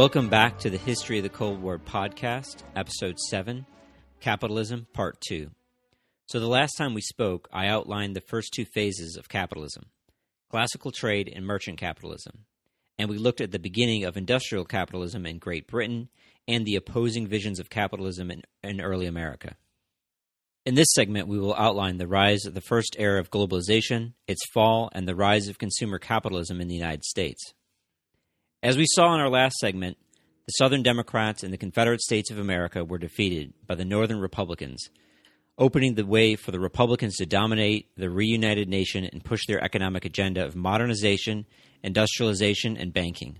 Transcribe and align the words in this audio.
Welcome 0.00 0.30
back 0.30 0.58
to 0.60 0.70
the 0.70 0.78
History 0.78 1.18
of 1.18 1.24
the 1.24 1.28
Cold 1.28 1.60
War 1.60 1.78
podcast, 1.78 2.62
episode 2.74 3.18
7 3.18 3.66
Capitalism, 4.20 4.86
part 4.94 5.20
2. 5.28 5.50
So, 6.24 6.40
the 6.40 6.48
last 6.48 6.72
time 6.78 6.94
we 6.94 7.02
spoke, 7.02 7.50
I 7.52 7.66
outlined 7.66 8.16
the 8.16 8.22
first 8.22 8.54
two 8.54 8.64
phases 8.64 9.18
of 9.18 9.28
capitalism 9.28 9.90
classical 10.50 10.90
trade 10.90 11.30
and 11.30 11.44
merchant 11.44 11.76
capitalism. 11.76 12.46
And 12.98 13.10
we 13.10 13.18
looked 13.18 13.42
at 13.42 13.50
the 13.50 13.58
beginning 13.58 14.04
of 14.04 14.16
industrial 14.16 14.64
capitalism 14.64 15.26
in 15.26 15.36
Great 15.36 15.66
Britain 15.66 16.08
and 16.48 16.64
the 16.64 16.76
opposing 16.76 17.26
visions 17.26 17.60
of 17.60 17.68
capitalism 17.68 18.30
in, 18.30 18.40
in 18.62 18.80
early 18.80 19.04
America. 19.04 19.58
In 20.64 20.76
this 20.76 20.94
segment, 20.94 21.28
we 21.28 21.38
will 21.38 21.54
outline 21.56 21.98
the 21.98 22.08
rise 22.08 22.46
of 22.46 22.54
the 22.54 22.62
first 22.62 22.96
era 22.98 23.20
of 23.20 23.30
globalization, 23.30 24.14
its 24.26 24.40
fall, 24.54 24.88
and 24.94 25.06
the 25.06 25.14
rise 25.14 25.46
of 25.48 25.58
consumer 25.58 25.98
capitalism 25.98 26.58
in 26.58 26.68
the 26.68 26.74
United 26.74 27.04
States. 27.04 27.52
As 28.62 28.76
we 28.76 28.84
saw 28.86 29.14
in 29.14 29.20
our 29.20 29.30
last 29.30 29.56
segment, 29.56 29.96
the 30.44 30.52
Southern 30.52 30.82
Democrats 30.82 31.42
and 31.42 31.50
the 31.50 31.56
Confederate 31.56 32.02
States 32.02 32.30
of 32.30 32.38
America 32.38 32.84
were 32.84 32.98
defeated 32.98 33.54
by 33.66 33.74
the 33.74 33.86
Northern 33.86 34.20
Republicans, 34.20 34.90
opening 35.56 35.94
the 35.94 36.04
way 36.04 36.36
for 36.36 36.50
the 36.50 36.60
Republicans 36.60 37.16
to 37.16 37.24
dominate 37.24 37.88
the 37.96 38.10
reunited 38.10 38.68
nation 38.68 39.04
and 39.04 39.24
push 39.24 39.46
their 39.46 39.64
economic 39.64 40.04
agenda 40.04 40.44
of 40.44 40.56
modernization, 40.56 41.46
industrialization, 41.82 42.76
and 42.76 42.92
banking. 42.92 43.38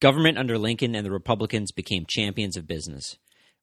Government 0.00 0.38
under 0.38 0.58
Lincoln 0.58 0.96
and 0.96 1.06
the 1.06 1.12
Republicans 1.12 1.70
became 1.70 2.04
champions 2.08 2.56
of 2.56 2.66
business, 2.66 3.18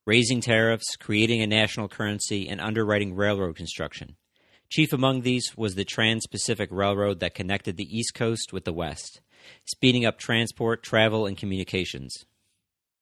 raising 0.06 0.40
tariffs, 0.40 0.96
creating 0.96 1.42
a 1.42 1.48
national 1.48 1.90
currency, 1.90 2.48
and 2.48 2.62
underwriting 2.62 3.16
railroad 3.16 3.58
construction. 3.58 4.16
Chief 4.70 4.94
among 4.94 5.24
these 5.24 5.58
was 5.58 5.76
the 5.76 5.84
Trans 5.84 6.26
Pacific 6.26 6.70
Railroad 6.72 7.20
that 7.20 7.36
connected 7.36 7.76
the 7.76 7.98
East 7.98 8.14
Coast 8.14 8.54
with 8.54 8.64
the 8.64 8.72
West 8.72 9.20
speeding 9.66 10.06
up 10.06 10.20
transport, 10.20 10.84
travel, 10.84 11.26
and 11.26 11.38
communications. 11.38 12.26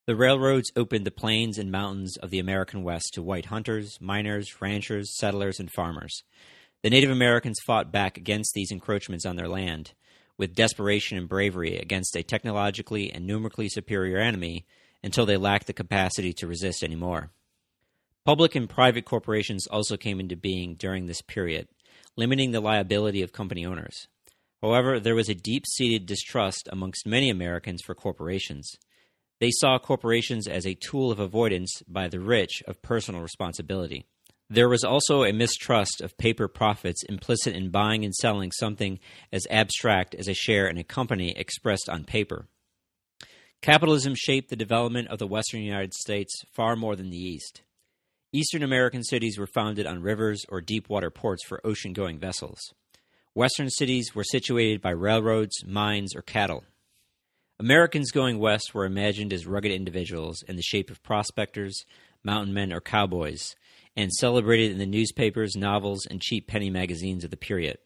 The 0.08 0.16
railroads 0.16 0.72
opened 0.76 1.06
the 1.06 1.12
plains 1.12 1.58
and 1.58 1.72
mountains 1.72 2.18
of 2.18 2.32
the 2.32 2.40
American 2.40 2.84
West 2.84 3.14
to 3.14 3.22
white 3.22 3.46
hunters, 3.46 4.00
miners, 4.02 4.62
ranchers, 4.62 5.16
settlers, 5.18 5.60
and 5.60 5.72
farmers. 5.72 6.24
The 6.84 6.90
Native 6.90 7.12
Americans 7.12 7.60
fought 7.66 7.92
back 7.92 8.18
against 8.18 8.54
these 8.54 8.72
encroachments 8.72 9.26
on 9.26 9.36
their 9.36 9.48
land 9.48 9.94
with 10.38 10.56
desperation 10.56 11.20
and 11.20 11.30
bravery 11.30 11.78
against 11.78 12.16
a 12.16 12.24
technologically 12.24 13.12
and 13.12 13.28
numerically 13.28 13.70
superior 13.70 14.18
enemy 14.18 14.66
until 15.04 15.28
they 15.28 15.38
lacked 15.38 15.68
the 15.68 15.74
capacity 15.74 16.34
to 16.34 16.48
resist 16.48 16.84
anymore. 16.84 17.30
Public 18.26 18.56
and 18.56 18.68
private 18.70 19.06
corporations 19.06 19.68
also 19.68 19.98
came 19.98 20.20
into 20.20 20.36
being 20.36 20.76
during 20.76 21.06
this 21.06 21.22
period, 21.22 21.68
limiting 22.16 22.52
the 22.52 22.60
liability 22.60 23.22
of 23.22 23.32
company 23.32 23.66
owners. 23.66 24.08
However, 24.62 25.00
there 25.00 25.16
was 25.16 25.30
a 25.30 25.36
deep 25.36 25.66
seated 25.66 26.06
distrust 26.06 26.70
amongst 26.72 27.08
many 27.08 27.30
Americans 27.30 27.82
for 27.84 27.96
corporations. 27.96 28.72
They 29.40 29.50
saw 29.52 29.80
corporations 29.80 30.48
as 30.48 30.68
a 30.68 30.76
tool 30.76 31.12
of 31.12 31.20
avoidance 31.20 31.82
by 31.88 32.08
the 32.08 32.20
rich 32.20 32.62
of 32.68 32.82
personal 32.84 33.22
responsibility. 33.22 34.06
There 34.52 34.70
was 34.70 34.84
also 34.84 35.24
a 35.24 35.34
mistrust 35.34 36.02
of 36.02 36.18
paper 36.18 36.48
profits 36.48 37.04
implicit 37.04 37.56
in 37.56 37.72
buying 37.72 38.06
and 38.06 38.14
selling 38.14 38.52
something 38.52 39.00
as 39.32 39.48
abstract 39.50 40.14
as 40.14 40.28
a 40.28 40.34
share 40.34 40.68
in 40.68 40.78
a 40.78 40.84
company 40.84 41.34
expressed 41.36 41.90
on 41.90 42.04
paper. 42.04 42.48
Capitalism 43.62 44.14
shaped 44.16 44.50
the 44.50 44.56
development 44.56 45.08
of 45.08 45.20
the 45.20 45.28
western 45.28 45.62
United 45.62 45.94
States 45.94 46.34
far 46.54 46.76
more 46.76 46.96
than 46.96 47.10
the 47.10 47.18
East. 47.18 47.62
Eastern 48.34 48.62
American 48.62 49.04
cities 49.04 49.38
were 49.38 49.48
founded 49.48 49.88
on 49.88 50.02
rivers 50.02 50.44
or 50.50 50.62
deep 50.62 50.90
water 50.90 51.10
ports 51.10 51.46
for 51.46 51.66
ocean 51.66 51.94
going 51.94 52.20
vessels. 52.20 52.60
Western 53.34 53.70
cities 53.70 54.14
were 54.14 54.26
situated 54.26 54.82
by 54.82 54.90
railroads, 54.90 55.64
mines, 55.66 56.14
or 56.16 56.22
cattle. 56.22 56.66
Americans 57.60 58.12
going 58.12 58.40
west 58.40 58.74
were 58.74 58.84
imagined 58.84 59.32
as 59.32 59.48
rugged 59.48 59.72
individuals 59.72 60.44
in 60.50 60.58
the 60.58 60.62
shape 60.62 60.90
of 60.90 61.02
prospectors, 61.02 61.86
mountain 62.26 62.54
men, 62.54 62.74
or 62.74 62.82
cowboys, 62.82 63.56
and 63.96 64.12
celebrated 64.12 64.72
in 64.72 64.80
the 64.80 64.86
newspapers, 64.86 65.56
novels, 65.56 66.06
and 66.06 66.22
cheap 66.22 66.46
penny 66.48 66.70
magazines 66.70 67.24
of 67.24 67.32
the 67.32 67.38
period. 67.38 67.78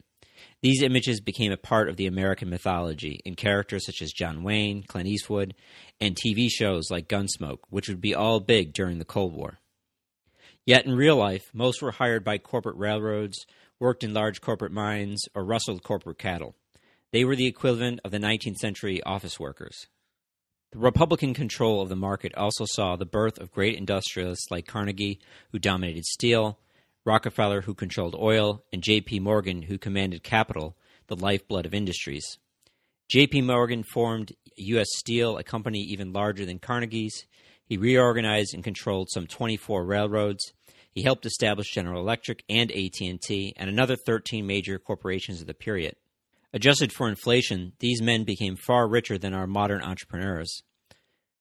These 0.62 0.82
images 0.82 1.20
became 1.20 1.52
a 1.52 1.56
part 1.56 1.88
of 1.88 1.96
the 1.96 2.06
American 2.06 2.50
mythology 2.50 3.20
in 3.24 3.36
characters 3.36 3.86
such 3.86 4.02
as 4.02 4.10
John 4.10 4.42
Wayne, 4.42 4.82
Clint 4.82 5.06
Eastwood, 5.06 5.54
and 6.00 6.16
TV 6.16 6.48
shows 6.50 6.90
like 6.90 7.08
Gunsmoke, 7.08 7.60
which 7.70 7.88
would 7.88 8.00
be 8.00 8.16
all 8.16 8.40
big 8.40 8.72
during 8.72 8.98
the 8.98 9.04
Cold 9.04 9.32
War. 9.32 9.60
Yet 10.64 10.86
in 10.86 10.96
real 10.96 11.16
life, 11.16 11.50
most 11.54 11.80
were 11.80 11.92
hired 11.92 12.24
by 12.24 12.38
corporate 12.38 12.76
railroads 12.76 13.46
worked 13.78 14.04
in 14.04 14.14
large 14.14 14.40
corporate 14.40 14.72
mines, 14.72 15.22
or 15.34 15.44
rustled 15.44 15.82
corporate 15.82 16.18
cattle. 16.18 16.54
They 17.12 17.24
were 17.24 17.36
the 17.36 17.46
equivalent 17.46 18.00
of 18.04 18.10
the 18.10 18.18
19th 18.18 18.56
century 18.56 19.02
office 19.02 19.38
workers. 19.38 19.86
The 20.72 20.78
Republican 20.78 21.32
control 21.32 21.80
of 21.80 21.88
the 21.88 21.96
market 21.96 22.34
also 22.34 22.64
saw 22.66 22.96
the 22.96 23.06
birth 23.06 23.38
of 23.38 23.52
great 23.52 23.78
industrialists 23.78 24.50
like 24.50 24.66
Carnegie, 24.66 25.20
who 25.52 25.58
dominated 25.58 26.04
steel, 26.04 26.58
Rockefeller, 27.04 27.62
who 27.62 27.72
controlled 27.72 28.16
oil, 28.18 28.64
and 28.72 28.82
J.P. 28.82 29.20
Morgan, 29.20 29.62
who 29.62 29.78
commanded 29.78 30.24
capital, 30.24 30.76
the 31.06 31.16
lifeblood 31.16 31.64
of 31.64 31.72
industries. 31.72 32.38
J.P. 33.08 33.42
Morgan 33.42 33.84
formed 33.84 34.32
U.S. 34.56 34.88
Steel, 34.96 35.38
a 35.38 35.44
company 35.44 35.78
even 35.82 36.12
larger 36.12 36.44
than 36.44 36.58
Carnegie's. 36.58 37.26
He 37.64 37.76
reorganized 37.76 38.52
and 38.54 38.64
controlled 38.64 39.08
some 39.10 39.28
24 39.28 39.84
railroads. 39.84 40.52
He 40.96 41.02
helped 41.02 41.26
establish 41.26 41.74
General 41.74 42.00
Electric 42.00 42.42
and 42.48 42.72
AT&T 42.72 43.52
and 43.58 43.68
another 43.68 43.96
13 43.96 44.46
major 44.46 44.78
corporations 44.78 45.42
of 45.42 45.46
the 45.46 45.52
period. 45.52 45.94
Adjusted 46.54 46.90
for 46.90 47.06
inflation, 47.06 47.74
these 47.80 48.00
men 48.00 48.24
became 48.24 48.56
far 48.56 48.88
richer 48.88 49.18
than 49.18 49.34
our 49.34 49.46
modern 49.46 49.82
entrepreneurs. 49.82 50.62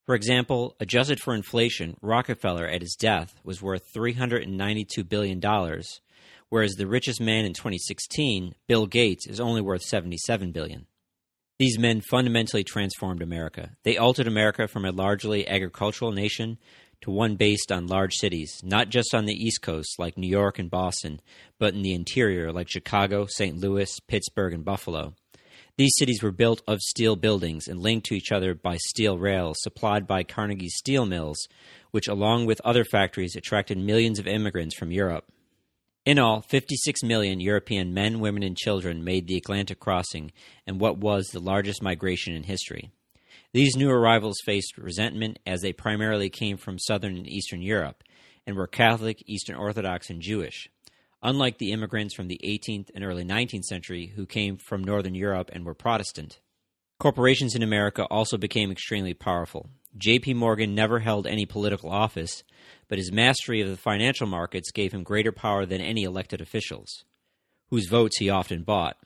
For 0.05 0.13
example, 0.13 0.75
adjusted 0.81 1.21
for 1.21 1.33
inflation, 1.33 1.95
Rockefeller 2.01 2.67
at 2.67 2.81
his 2.81 2.97
death 2.99 3.39
was 3.45 3.61
worth 3.61 3.93
$392 3.95 5.07
billion, 5.07 5.41
whereas 6.49 6.73
the 6.73 6.85
richest 6.85 7.21
man 7.21 7.45
in 7.45 7.53
2016, 7.53 8.55
Bill 8.67 8.87
Gates, 8.87 9.25
is 9.25 9.39
only 9.39 9.61
worth 9.61 9.83
77 9.83 10.51
billion. 10.51 10.85
These 11.57 11.79
men 11.79 12.01
fundamentally 12.01 12.65
transformed 12.65 13.21
America. 13.21 13.77
They 13.83 13.95
altered 13.95 14.27
America 14.27 14.67
from 14.67 14.83
a 14.83 14.91
largely 14.91 15.47
agricultural 15.47 16.11
nation 16.11 16.57
to 17.05 17.11
one 17.11 17.35
based 17.35 17.71
on 17.71 17.87
large 17.87 18.15
cities, 18.15 18.59
not 18.63 18.89
just 18.89 19.13
on 19.13 19.25
the 19.25 19.33
East 19.33 19.61
Coast 19.61 19.99
like 19.99 20.17
New 20.17 20.27
York 20.27 20.57
and 20.59 20.71
Boston, 20.71 21.21
but 21.59 21.75
in 21.75 21.83
the 21.83 21.93
interior 21.93 22.51
like 22.51 22.67
Chicago, 22.67 23.27
St. 23.27 23.57
Louis, 23.57 23.99
Pittsburgh, 24.07 24.53
and 24.53 24.65
Buffalo. 24.65 25.13
These 25.77 25.93
cities 25.97 26.23
were 26.23 26.31
built 26.31 26.63
of 26.67 26.79
steel 26.81 27.15
buildings 27.15 27.67
and 27.67 27.79
linked 27.79 28.07
to 28.07 28.15
each 28.15 28.31
other 28.31 28.55
by 28.55 28.77
steel 28.77 29.19
rails 29.19 29.57
supplied 29.59 30.07
by 30.07 30.23
Carnegie's 30.23 30.77
steel 30.77 31.05
mills, 31.05 31.47
which, 31.91 32.07
along 32.07 32.47
with 32.47 32.61
other 32.65 32.83
factories, 32.83 33.35
attracted 33.35 33.77
millions 33.77 34.17
of 34.17 34.25
immigrants 34.25 34.75
from 34.75 34.91
Europe. 34.91 35.25
In 36.05 36.17
all, 36.17 36.41
56 36.41 37.03
million 37.03 37.39
European 37.39 37.93
men, 37.93 38.19
women, 38.19 38.41
and 38.41 38.57
children 38.57 39.03
made 39.03 39.27
the 39.27 39.37
Atlantic 39.37 39.79
crossing 39.79 40.31
and 40.65 40.79
what 40.79 40.97
was 40.97 41.27
the 41.27 41.39
largest 41.39 41.83
migration 41.83 42.33
in 42.33 42.43
history. 42.43 42.89
These 43.55 43.77
new 43.77 43.89
arrivals 43.89 44.35
faced 44.43 44.77
resentment 44.77 45.39
as 45.47 45.61
they 45.61 45.71
primarily 45.71 46.29
came 46.29 46.57
from 46.57 46.77
Southern 46.77 47.15
and 47.15 47.25
Eastern 47.25 47.61
Europe 47.61 48.03
and 48.45 48.57
were 48.57 48.67
Catholic, 48.67 49.23
Eastern 49.27 49.55
Orthodox, 49.55 50.09
and 50.09 50.21
Jewish, 50.21 50.67
unlike 51.23 51.57
the 51.57 51.71
immigrants 51.71 52.13
from 52.13 52.27
the 52.27 52.37
18th 52.43 52.89
and 52.93 53.01
early 53.01 53.23
19th 53.23 53.63
century 53.63 54.11
who 54.13 54.25
came 54.25 54.57
from 54.57 54.83
Northern 54.83 55.15
Europe 55.15 55.51
and 55.53 55.65
were 55.65 55.73
Protestant. 55.73 56.41
Corporations 56.99 57.55
in 57.55 57.63
America 57.63 58.03
also 58.07 58.35
became 58.35 58.71
extremely 58.71 59.13
powerful. 59.13 59.69
J.P. 59.97 60.33
Morgan 60.33 60.75
never 60.75 60.99
held 60.99 61.25
any 61.25 61.45
political 61.45 61.89
office, 61.89 62.43
but 62.89 62.97
his 62.97 63.13
mastery 63.13 63.61
of 63.61 63.69
the 63.69 63.77
financial 63.77 64.27
markets 64.27 64.69
gave 64.73 64.91
him 64.91 65.03
greater 65.03 65.31
power 65.31 65.65
than 65.65 65.79
any 65.79 66.03
elected 66.03 66.41
officials, 66.41 67.05
whose 67.69 67.87
votes 67.87 68.17
he 68.17 68.29
often 68.29 68.63
bought. 68.63 68.97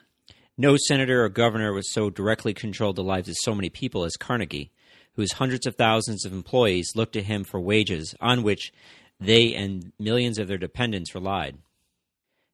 No 0.61 0.75
senator 0.75 1.23
or 1.23 1.29
governor 1.29 1.71
was 1.71 1.89
so 1.89 2.09
directly 2.09 2.53
controlled 2.53 2.97
the 2.97 3.01
lives 3.01 3.29
of 3.29 3.37
so 3.39 3.55
many 3.55 3.69
people 3.69 4.03
as 4.03 4.17
Carnegie, 4.17 4.73
whose 5.13 5.31
hundreds 5.31 5.65
of 5.65 5.77
thousands 5.77 6.25
of 6.25 6.33
employees 6.33 6.91
looked 6.97 7.13
to 7.13 7.23
him 7.23 7.45
for 7.45 7.61
wages 7.61 8.13
on 8.19 8.43
which 8.43 8.73
they 9.21 9.55
and 9.55 9.93
millions 9.97 10.37
of 10.37 10.49
their 10.49 10.57
dependents 10.57 11.15
relied. 11.15 11.59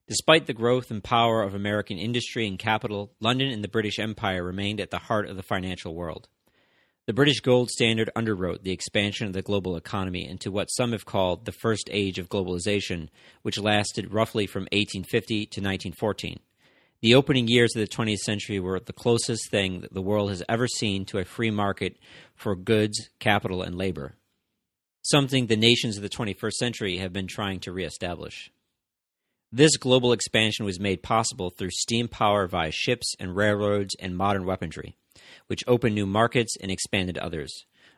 Despite 0.08 0.46
the 0.46 0.54
growth 0.54 0.92
and 0.92 1.04
power 1.04 1.42
of 1.42 1.56
American 1.56 1.98
industry 1.98 2.46
and 2.46 2.60
capital, 2.60 3.12
London 3.20 3.50
and 3.50 3.64
the 3.64 3.68
British 3.68 3.98
Empire 3.98 4.44
remained 4.44 4.80
at 4.80 4.92
the 4.92 5.00
heart 5.00 5.28
of 5.28 5.36
the 5.36 5.42
financial 5.42 5.96
world. 5.96 6.28
The 7.08 7.14
British 7.14 7.40
gold 7.40 7.72
standard 7.72 8.12
underwrote 8.16 8.62
the 8.62 8.72
expansion 8.72 9.26
of 9.26 9.34
the 9.34 9.42
global 9.42 9.76
economy 9.76 10.30
into 10.30 10.52
what 10.52 10.68
some 10.68 10.92
have 10.92 11.06
called 11.06 11.46
the 11.46 11.52
first 11.52 11.90
age 11.92 12.20
of 12.20 12.30
globalization, 12.30 13.10
which 13.42 13.58
lasted 13.58 14.14
roughly 14.14 14.46
from 14.46 14.66
1850 14.72 15.48
to 15.48 15.60
1914. 15.60 16.38
The 17.06 17.14
opening 17.14 17.48
years 17.48 17.76
of 17.76 17.82
the 17.82 17.96
20th 17.96 18.22
century 18.22 18.60
were 18.60 18.80
the 18.80 18.92
closest 18.92 19.52
thing 19.52 19.82
that 19.82 19.94
the 19.94 20.02
world 20.02 20.32
has 20.32 20.42
ever 20.50 20.68
seen 20.68 21.06
to 21.06 21.20
a 21.20 21.24
free 21.24 21.52
market 21.52 21.98
for 22.34 22.56
goods, 22.56 23.12
capital, 23.20 23.62
and 23.62 23.78
labor, 23.78 24.16
something 25.04 25.46
the 25.46 25.56
nations 25.56 25.98
of 25.98 26.02
the 26.02 26.10
21st 26.10 26.54
century 26.54 26.98
have 26.98 27.14
been 27.14 27.28
trying 27.28 27.60
to 27.60 27.72
reestablish. 27.72 28.50
This 29.52 29.78
global 29.78 30.14
expansion 30.14 30.66
was 30.66 30.80
made 30.80 31.04
possible 31.04 31.52
through 31.52 31.70
steam 31.70 32.08
power 32.08 32.48
via 32.48 32.72
ships 32.72 33.14
and 33.20 33.36
railroads 33.36 33.96
and 34.00 34.18
modern 34.18 34.44
weaponry, 34.48 34.98
which 35.46 35.64
opened 35.68 35.94
new 35.94 36.08
markets 36.08 36.58
and 36.60 36.72
expanded 36.72 37.20
others. 37.20 37.54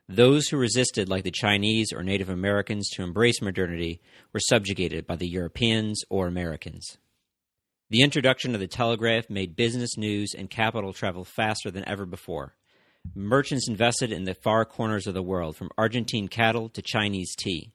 Those 0.10 0.50
who 0.50 0.58
resisted, 0.58 1.08
like 1.08 1.24
the 1.24 1.32
Chinese 1.32 1.94
or 1.94 2.04
Native 2.04 2.28
Americans, 2.28 2.90
to 2.90 3.04
embrace 3.04 3.42
modernity 3.42 4.02
were 4.34 4.42
subjugated 4.42 5.08
by 5.08 5.16
the 5.16 5.30
Europeans 5.30 6.02
or 6.10 6.28
Americans. 6.28 6.98
The 7.90 8.02
introduction 8.02 8.54
of 8.54 8.60
the 8.60 8.68
telegraph 8.68 9.30
made 9.30 9.56
business 9.56 9.96
news 9.96 10.34
and 10.38 10.50
capital 10.50 10.92
travel 10.92 11.24
faster 11.24 11.72
than 11.72 11.88
ever 11.88 12.06
before. 12.06 12.54
Merchants 13.16 13.70
invested 13.70 14.12
in 14.12 14.26
the 14.26 14.34
far 14.34 14.66
corners 14.66 15.08
of 15.08 15.14
the 15.14 15.24
world, 15.24 15.56
from 15.56 15.70
Argentine 15.78 16.28
cattle 16.28 16.68
to 16.68 16.82
Chinese 16.82 17.34
tea. 17.34 17.72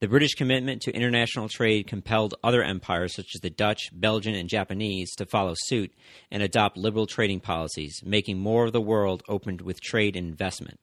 The 0.00 0.08
British 0.08 0.32
commitment 0.32 0.80
to 0.82 0.94
international 0.94 1.50
trade 1.50 1.88
compelled 1.88 2.36
other 2.42 2.62
empires 2.62 3.14
such 3.14 3.34
as 3.34 3.42
the 3.42 3.50
Dutch, 3.50 3.90
Belgian, 3.92 4.34
and 4.34 4.48
Japanese 4.48 5.14
to 5.16 5.26
follow 5.26 5.52
suit 5.54 5.92
and 6.30 6.42
adopt 6.42 6.78
liberal 6.78 7.06
trading 7.06 7.40
policies, 7.40 8.00
making 8.02 8.38
more 8.38 8.64
of 8.64 8.72
the 8.72 8.80
world 8.80 9.22
opened 9.28 9.60
with 9.60 9.82
trade 9.82 10.16
and 10.16 10.26
investment. 10.26 10.80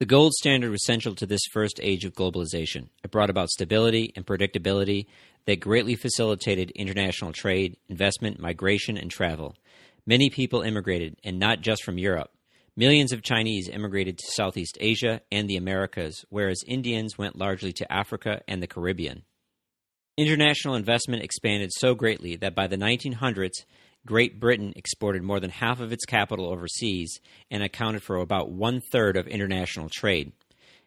The 0.00 0.06
gold 0.06 0.32
standard 0.32 0.72
was 0.72 0.84
central 0.84 1.14
to 1.14 1.26
this 1.26 1.46
first 1.52 1.78
age 1.80 2.04
of 2.04 2.14
globalization. 2.14 2.88
It 3.04 3.12
brought 3.12 3.30
about 3.30 3.48
stability 3.48 4.12
and 4.16 4.26
predictability 4.26 5.06
that 5.46 5.60
greatly 5.60 5.94
facilitated 5.94 6.72
international 6.72 7.32
trade, 7.32 7.76
investment, 7.88 8.40
migration, 8.40 8.98
and 8.98 9.08
travel. 9.08 9.54
Many 10.04 10.30
people 10.30 10.62
immigrated, 10.62 11.16
and 11.22 11.38
not 11.38 11.60
just 11.60 11.84
from 11.84 11.96
Europe. 11.96 12.32
Millions 12.76 13.12
of 13.12 13.22
Chinese 13.22 13.68
immigrated 13.68 14.18
to 14.18 14.32
Southeast 14.32 14.76
Asia 14.80 15.20
and 15.30 15.48
the 15.48 15.56
Americas, 15.56 16.24
whereas 16.28 16.64
Indians 16.66 17.16
went 17.16 17.38
largely 17.38 17.72
to 17.74 17.92
Africa 17.92 18.42
and 18.48 18.60
the 18.60 18.66
Caribbean. 18.66 19.22
International 20.16 20.74
investment 20.74 21.22
expanded 21.22 21.70
so 21.72 21.94
greatly 21.94 22.34
that 22.36 22.56
by 22.56 22.66
the 22.66 22.76
1900s, 22.76 23.64
Great 24.06 24.38
Britain 24.38 24.72
exported 24.76 25.22
more 25.22 25.40
than 25.40 25.50
half 25.50 25.80
of 25.80 25.92
its 25.92 26.04
capital 26.04 26.46
overseas 26.46 27.20
and 27.50 27.62
accounted 27.62 28.02
for 28.02 28.16
about 28.16 28.50
one 28.50 28.80
third 28.92 29.16
of 29.16 29.26
international 29.26 29.88
trade. 29.88 30.32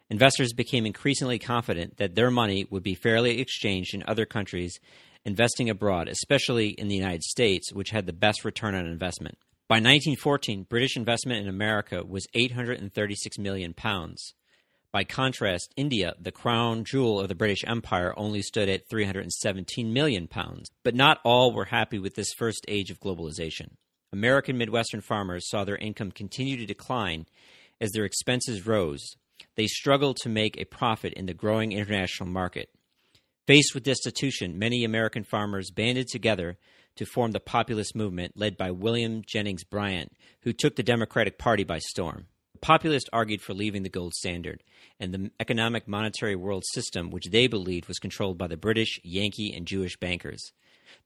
Investors 0.10 0.54
became 0.54 0.86
increasingly 0.86 1.40
confident 1.40 1.98
that 1.98 2.16
their 2.16 2.32
money 2.32 2.66
would 2.70 2.84
be 2.84 2.96
fairly 2.96 3.40
exchanged 3.40 3.94
in 3.94 4.04
other 4.08 4.26
countries 4.26 4.80
investing 5.26 5.70
abroad, 5.70 6.08
especially 6.08 6.70
in 6.70 6.88
the 6.88 6.96
United 6.96 7.24
States, 7.24 7.74
which 7.74 7.90
had 7.90 8.06
the 8.06 8.14
best 8.14 8.46
return 8.46 8.76
on 8.76 8.86
investment. 8.86 9.38
By 9.68 9.76
1914, 9.76 10.64
British 10.70 10.96
investment 10.96 11.42
in 11.42 11.50
America 11.50 12.04
was 12.06 12.26
836 12.34 13.38
million 13.38 13.74
pounds. 13.74 14.34
By 14.98 15.04
contrast, 15.04 15.76
India, 15.78 16.16
the 16.20 16.32
crown 16.32 16.84
jewel 16.84 17.20
of 17.20 17.28
the 17.28 17.36
British 17.36 17.64
Empire, 17.68 18.16
only 18.18 18.42
stood 18.42 18.68
at 18.68 18.90
317 18.90 19.94
million 19.94 20.28
pounds. 20.28 20.72
But 20.84 20.96
not 20.96 21.20
all 21.24 21.54
were 21.54 21.66
happy 21.66 22.00
with 22.00 22.16
this 22.16 22.34
first 22.36 22.66
age 22.68 22.90
of 22.90 23.00
globalization. 23.00 23.76
American 24.12 24.58
Midwestern 24.58 25.02
farmers 25.02 25.48
saw 25.48 25.64
their 25.64 25.76
income 25.76 26.10
continue 26.10 26.58
to 26.58 26.66
decline 26.66 27.28
as 27.80 27.92
their 27.92 28.06
expenses 28.06 28.66
rose. 28.66 29.18
They 29.56 29.68
struggled 29.68 30.18
to 30.24 30.30
make 30.30 30.58
a 30.58 30.66
profit 30.66 31.14
in 31.14 31.28
the 31.28 31.36
growing 31.36 31.74
international 31.74 32.30
market. 32.30 32.70
Faced 33.46 33.76
with 33.76 33.84
destitution, 33.84 34.58
many 34.58 34.84
American 34.84 35.24
farmers 35.24 35.70
banded 35.70 36.08
together 36.08 36.58
to 36.96 37.06
form 37.06 37.34
the 37.34 37.40
populist 37.40 37.96
movement 37.96 38.32
led 38.36 38.58
by 38.58 38.72
William 38.72 39.22
Jennings 39.24 39.64
Bryan, 39.64 40.10
who 40.42 40.54
took 40.54 40.76
the 40.76 40.82
Democratic 40.82 41.38
Party 41.38 41.64
by 41.64 41.78
storm. 41.78 42.26
Populists 42.58 43.10
argued 43.14 43.42
for 43.42 43.54
leaving 43.54 43.84
the 43.84 43.90
gold 43.90 44.14
standard 44.14 44.64
and 45.00 45.14
the 45.14 45.32
economic 45.40 45.88
monetary 45.88 46.36
world 46.36 46.64
system, 46.74 47.10
which 47.10 47.30
they 47.32 47.48
believed 47.48 47.88
was 47.88 48.00
controlled 48.00 48.38
by 48.38 48.48
the 48.48 48.58
British, 48.58 49.00
Yankee, 49.04 49.54
and 49.56 49.66
Jewish 49.66 49.98
bankers. 49.98 50.52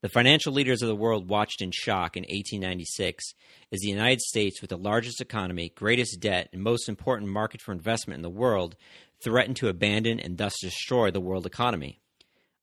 The 0.00 0.08
financial 0.08 0.52
leaders 0.52 0.82
of 0.82 0.88
the 0.88 0.96
world 0.96 1.28
watched 1.28 1.62
in 1.62 1.70
shock 1.72 2.16
in 2.16 2.22
1896 2.22 3.34
as 3.72 3.80
the 3.80 3.88
United 3.88 4.20
States, 4.20 4.60
with 4.60 4.70
the 4.70 4.76
largest 4.76 5.20
economy, 5.20 5.72
greatest 5.74 6.20
debt, 6.20 6.48
and 6.52 6.62
most 6.62 6.88
important 6.88 7.30
market 7.30 7.60
for 7.60 7.72
investment 7.72 8.18
in 8.18 8.22
the 8.22 8.30
world, 8.30 8.76
threatened 9.22 9.56
to 9.56 9.68
abandon 9.68 10.18
and 10.18 10.38
thus 10.38 10.58
destroy 10.60 11.10
the 11.10 11.20
world 11.20 11.46
economy. 11.46 12.00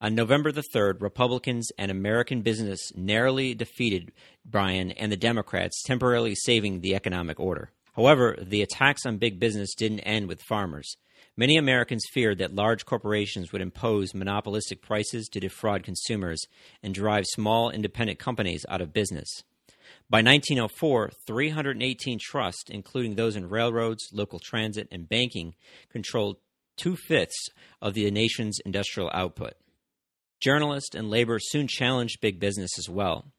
On 0.02 0.16
November 0.16 0.52
the 0.54 0.64
3rd, 0.74 1.02
Republicans 1.02 1.70
and 1.78 1.92
American 1.92 2.42
business 2.42 2.92
narrowly 2.96 3.54
defeated 3.54 4.14
Bryan 4.46 4.92
and 4.92 5.12
the 5.12 5.18
Democrats, 5.18 5.84
temporarily 5.84 6.36
saving 6.36 6.80
the 6.80 6.96
economic 6.96 7.38
order. 7.38 7.72
However, 8.00 8.38
the 8.42 8.62
attacks 8.62 9.06
on 9.06 9.18
big 9.18 9.42
business 9.42 9.76
didn't 9.76 10.00
end 10.00 10.30
with 10.30 10.42
farmers. 10.44 10.96
Many 11.36 11.58
Americans 11.58 12.06
feared 12.14 12.38
that 12.38 12.56
large 12.56 12.86
corporations 12.86 13.52
would 13.52 13.62
impose 13.62 14.14
monopolistic 14.14 14.82
prices 14.82 15.28
to 15.28 15.42
defraud 15.42 15.84
consumers 15.84 16.40
and 16.82 16.94
drive 16.94 17.26
small 17.28 17.70
independent 17.70 18.18
companies 18.18 18.66
out 18.70 18.80
of 18.80 18.94
business. 18.94 19.44
By 20.10 20.20
1904, 20.20 21.12
318 21.28 22.20
trusts, 22.22 22.70
including 22.70 23.16
those 23.16 23.36
in 23.36 23.50
railroads, 23.50 24.08
local 24.14 24.40
transit, 24.40 24.88
and 24.94 25.10
banking, 25.10 25.56
controlled 25.92 26.38
two 26.78 26.96
fifths 26.96 27.50
of 27.82 27.96
the 27.96 28.10
nation's 28.12 28.60
industrial 28.66 29.12
output. 29.14 29.56
Journalists 30.40 30.96
and 30.96 31.10
labor 31.10 31.38
soon 31.38 31.68
challenged 31.68 32.22
big 32.22 32.40
business 32.40 32.80
as 32.80 32.88
well. 32.88 33.34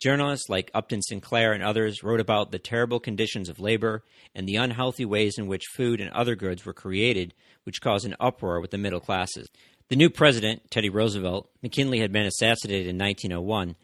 Journalists 0.00 0.48
like 0.48 0.70
Upton 0.74 1.02
Sinclair 1.02 1.52
and 1.52 1.62
others 1.62 2.02
wrote 2.02 2.20
about 2.20 2.50
the 2.50 2.58
terrible 2.58 3.00
conditions 3.00 3.48
of 3.48 3.58
labor 3.58 4.04
and 4.34 4.48
the 4.48 4.56
unhealthy 4.56 5.04
ways 5.04 5.38
in 5.38 5.46
which 5.46 5.64
food 5.74 6.00
and 6.00 6.10
other 6.10 6.36
goods 6.36 6.64
were 6.64 6.72
created, 6.72 7.34
which 7.64 7.80
caused 7.80 8.06
an 8.06 8.16
uproar 8.20 8.60
with 8.60 8.70
the 8.70 8.78
middle 8.78 9.00
classes. 9.00 9.48
The 9.88 9.96
new 9.96 10.10
president, 10.10 10.70
Teddy 10.70 10.88
Roosevelt, 10.88 11.50
McKinley 11.62 12.00
had 12.00 12.12
been 12.12 12.26
assassinated 12.26 12.86
in 12.86 12.98
1901, 12.98 13.74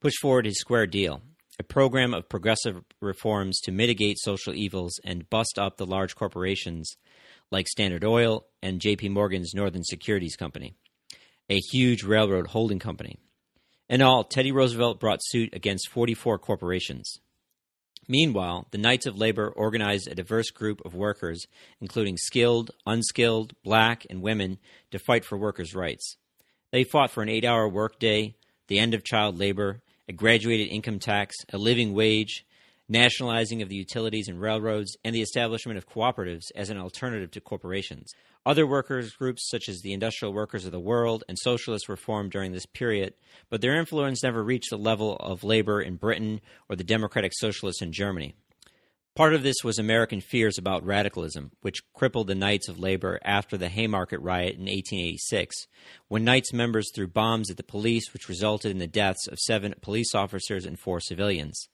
pushed 0.00 0.20
forward 0.20 0.46
his 0.46 0.58
Square 0.58 0.88
Deal, 0.88 1.22
a 1.58 1.64
program 1.64 2.14
of 2.14 2.28
progressive 2.28 2.82
reforms 3.00 3.60
to 3.60 3.72
mitigate 3.72 4.18
social 4.18 4.54
evils 4.54 5.00
and 5.04 5.28
bust 5.30 5.58
up 5.58 5.76
the 5.76 5.86
large 5.86 6.14
corporations 6.14 6.96
like 7.50 7.66
Standard 7.68 8.04
Oil 8.04 8.46
and 8.62 8.80
JP 8.80 9.10
Morgan's 9.10 9.54
Northern 9.54 9.84
Securities 9.84 10.36
Company 10.36 10.74
a 11.50 11.58
huge 11.58 12.02
railroad 12.02 12.48
holding 12.48 12.78
company. 12.78 13.18
In 13.88 14.00
all, 14.00 14.24
Teddy 14.24 14.50
Roosevelt 14.50 14.98
brought 14.98 15.22
suit 15.22 15.50
against 15.52 15.90
44 15.90 16.38
corporations. 16.38 17.18
Meanwhile, 18.08 18.66
the 18.70 18.78
Knights 18.78 19.06
of 19.06 19.18
Labor 19.18 19.48
organized 19.48 20.08
a 20.08 20.14
diverse 20.14 20.50
group 20.50 20.84
of 20.84 20.94
workers, 20.94 21.46
including 21.80 22.16
skilled, 22.16 22.70
unskilled, 22.86 23.54
black, 23.62 24.06
and 24.08 24.22
women, 24.22 24.58
to 24.90 24.98
fight 24.98 25.24
for 25.24 25.36
workers' 25.36 25.74
rights. 25.74 26.16
They 26.70 26.84
fought 26.84 27.10
for 27.10 27.22
an 27.22 27.28
eight 27.28 27.44
hour 27.44 27.68
workday, 27.68 28.34
the 28.68 28.78
end 28.78 28.94
of 28.94 29.04
child 29.04 29.38
labor, 29.38 29.80
a 30.08 30.12
graduated 30.12 30.68
income 30.68 30.98
tax, 30.98 31.36
a 31.52 31.58
living 31.58 31.92
wage, 31.92 32.44
nationalizing 32.88 33.62
of 33.62 33.68
the 33.68 33.76
utilities 33.76 34.28
and 34.28 34.40
railroads, 34.40 34.96
and 35.04 35.14
the 35.14 35.22
establishment 35.22 35.78
of 35.78 35.88
cooperatives 35.88 36.50
as 36.54 36.70
an 36.70 36.78
alternative 36.78 37.30
to 37.32 37.40
corporations. 37.40 38.12
Other 38.46 38.66
workers' 38.66 39.12
groups, 39.12 39.48
such 39.48 39.68
as 39.68 39.80
the 39.80 39.94
Industrial 39.94 40.32
Workers 40.32 40.66
of 40.66 40.72
the 40.72 40.80
World 40.80 41.24
and 41.28 41.38
Socialists, 41.38 41.88
were 41.88 41.96
formed 41.96 42.30
during 42.30 42.52
this 42.52 42.66
period, 42.66 43.14
but 43.48 43.62
their 43.62 43.78
influence 43.78 44.22
never 44.22 44.44
reached 44.44 44.70
the 44.70 44.76
level 44.76 45.16
of 45.16 45.44
labor 45.44 45.80
in 45.80 45.96
Britain 45.96 46.40
or 46.68 46.76
the 46.76 46.84
Democratic 46.84 47.32
Socialists 47.34 47.80
in 47.80 47.92
Germany. 47.92 48.34
Part 49.16 49.32
of 49.32 49.44
this 49.44 49.62
was 49.62 49.78
American 49.78 50.20
fears 50.20 50.58
about 50.58 50.84
radicalism, 50.84 51.52
which 51.60 51.84
crippled 51.94 52.26
the 52.26 52.34
Knights 52.34 52.68
of 52.68 52.80
Labor 52.80 53.20
after 53.24 53.56
the 53.56 53.68
Haymarket 53.68 54.20
riot 54.20 54.56
in 54.56 54.62
1886, 54.62 55.68
when 56.08 56.24
Knights 56.24 56.52
members 56.52 56.90
threw 56.92 57.06
bombs 57.06 57.48
at 57.48 57.56
the 57.56 57.62
police, 57.62 58.12
which 58.12 58.28
resulted 58.28 58.72
in 58.72 58.78
the 58.78 58.88
deaths 58.88 59.28
of 59.28 59.38
seven 59.38 59.72
police 59.80 60.16
officers 60.16 60.66
and 60.66 60.80
four 60.80 60.98
civilians. 60.98 61.68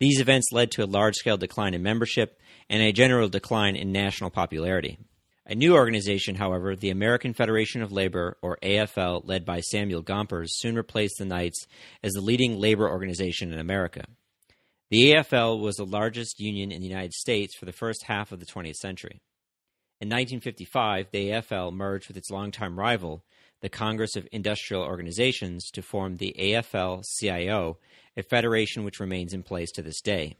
These 0.00 0.20
events 0.20 0.52
led 0.52 0.70
to 0.72 0.84
a 0.84 0.86
large 0.86 1.16
scale 1.16 1.36
decline 1.36 1.74
in 1.74 1.82
membership 1.82 2.38
and 2.70 2.82
a 2.82 2.92
general 2.92 3.28
decline 3.28 3.74
in 3.74 3.90
national 3.90 4.30
popularity. 4.30 4.98
A 5.46 5.54
new 5.54 5.74
organization, 5.74 6.34
however, 6.34 6.76
the 6.76 6.90
American 6.90 7.32
Federation 7.32 7.82
of 7.82 7.90
Labor, 7.90 8.36
or 8.42 8.58
AFL, 8.62 9.22
led 9.24 9.46
by 9.46 9.60
Samuel 9.60 10.02
Gompers, 10.02 10.58
soon 10.58 10.76
replaced 10.76 11.16
the 11.18 11.24
Knights 11.24 11.66
as 12.02 12.12
the 12.12 12.20
leading 12.20 12.58
labor 12.58 12.88
organization 12.88 13.52
in 13.52 13.58
America. 13.58 14.04
The 14.90 15.14
AFL 15.14 15.58
was 15.58 15.76
the 15.76 15.86
largest 15.86 16.38
union 16.38 16.70
in 16.70 16.80
the 16.80 16.86
United 16.86 17.14
States 17.14 17.56
for 17.56 17.64
the 17.64 17.72
first 17.72 18.04
half 18.04 18.30
of 18.30 18.40
the 18.40 18.46
20th 18.46 18.76
century. 18.76 19.20
In 20.00 20.08
1955, 20.08 21.10
the 21.10 21.30
AFL 21.30 21.72
merged 21.72 22.08
with 22.08 22.16
its 22.16 22.30
longtime 22.30 22.78
rival, 22.78 23.24
the 23.60 23.68
Congress 23.68 24.16
of 24.16 24.28
Industrial 24.32 24.82
Organizations, 24.82 25.70
to 25.72 25.82
form 25.82 26.16
the 26.16 26.34
AFL 26.38 27.02
CIO, 27.18 27.78
a 28.16 28.22
federation 28.22 28.84
which 28.84 29.00
remains 29.00 29.32
in 29.32 29.42
place 29.42 29.70
to 29.72 29.82
this 29.82 30.00
day. 30.00 30.36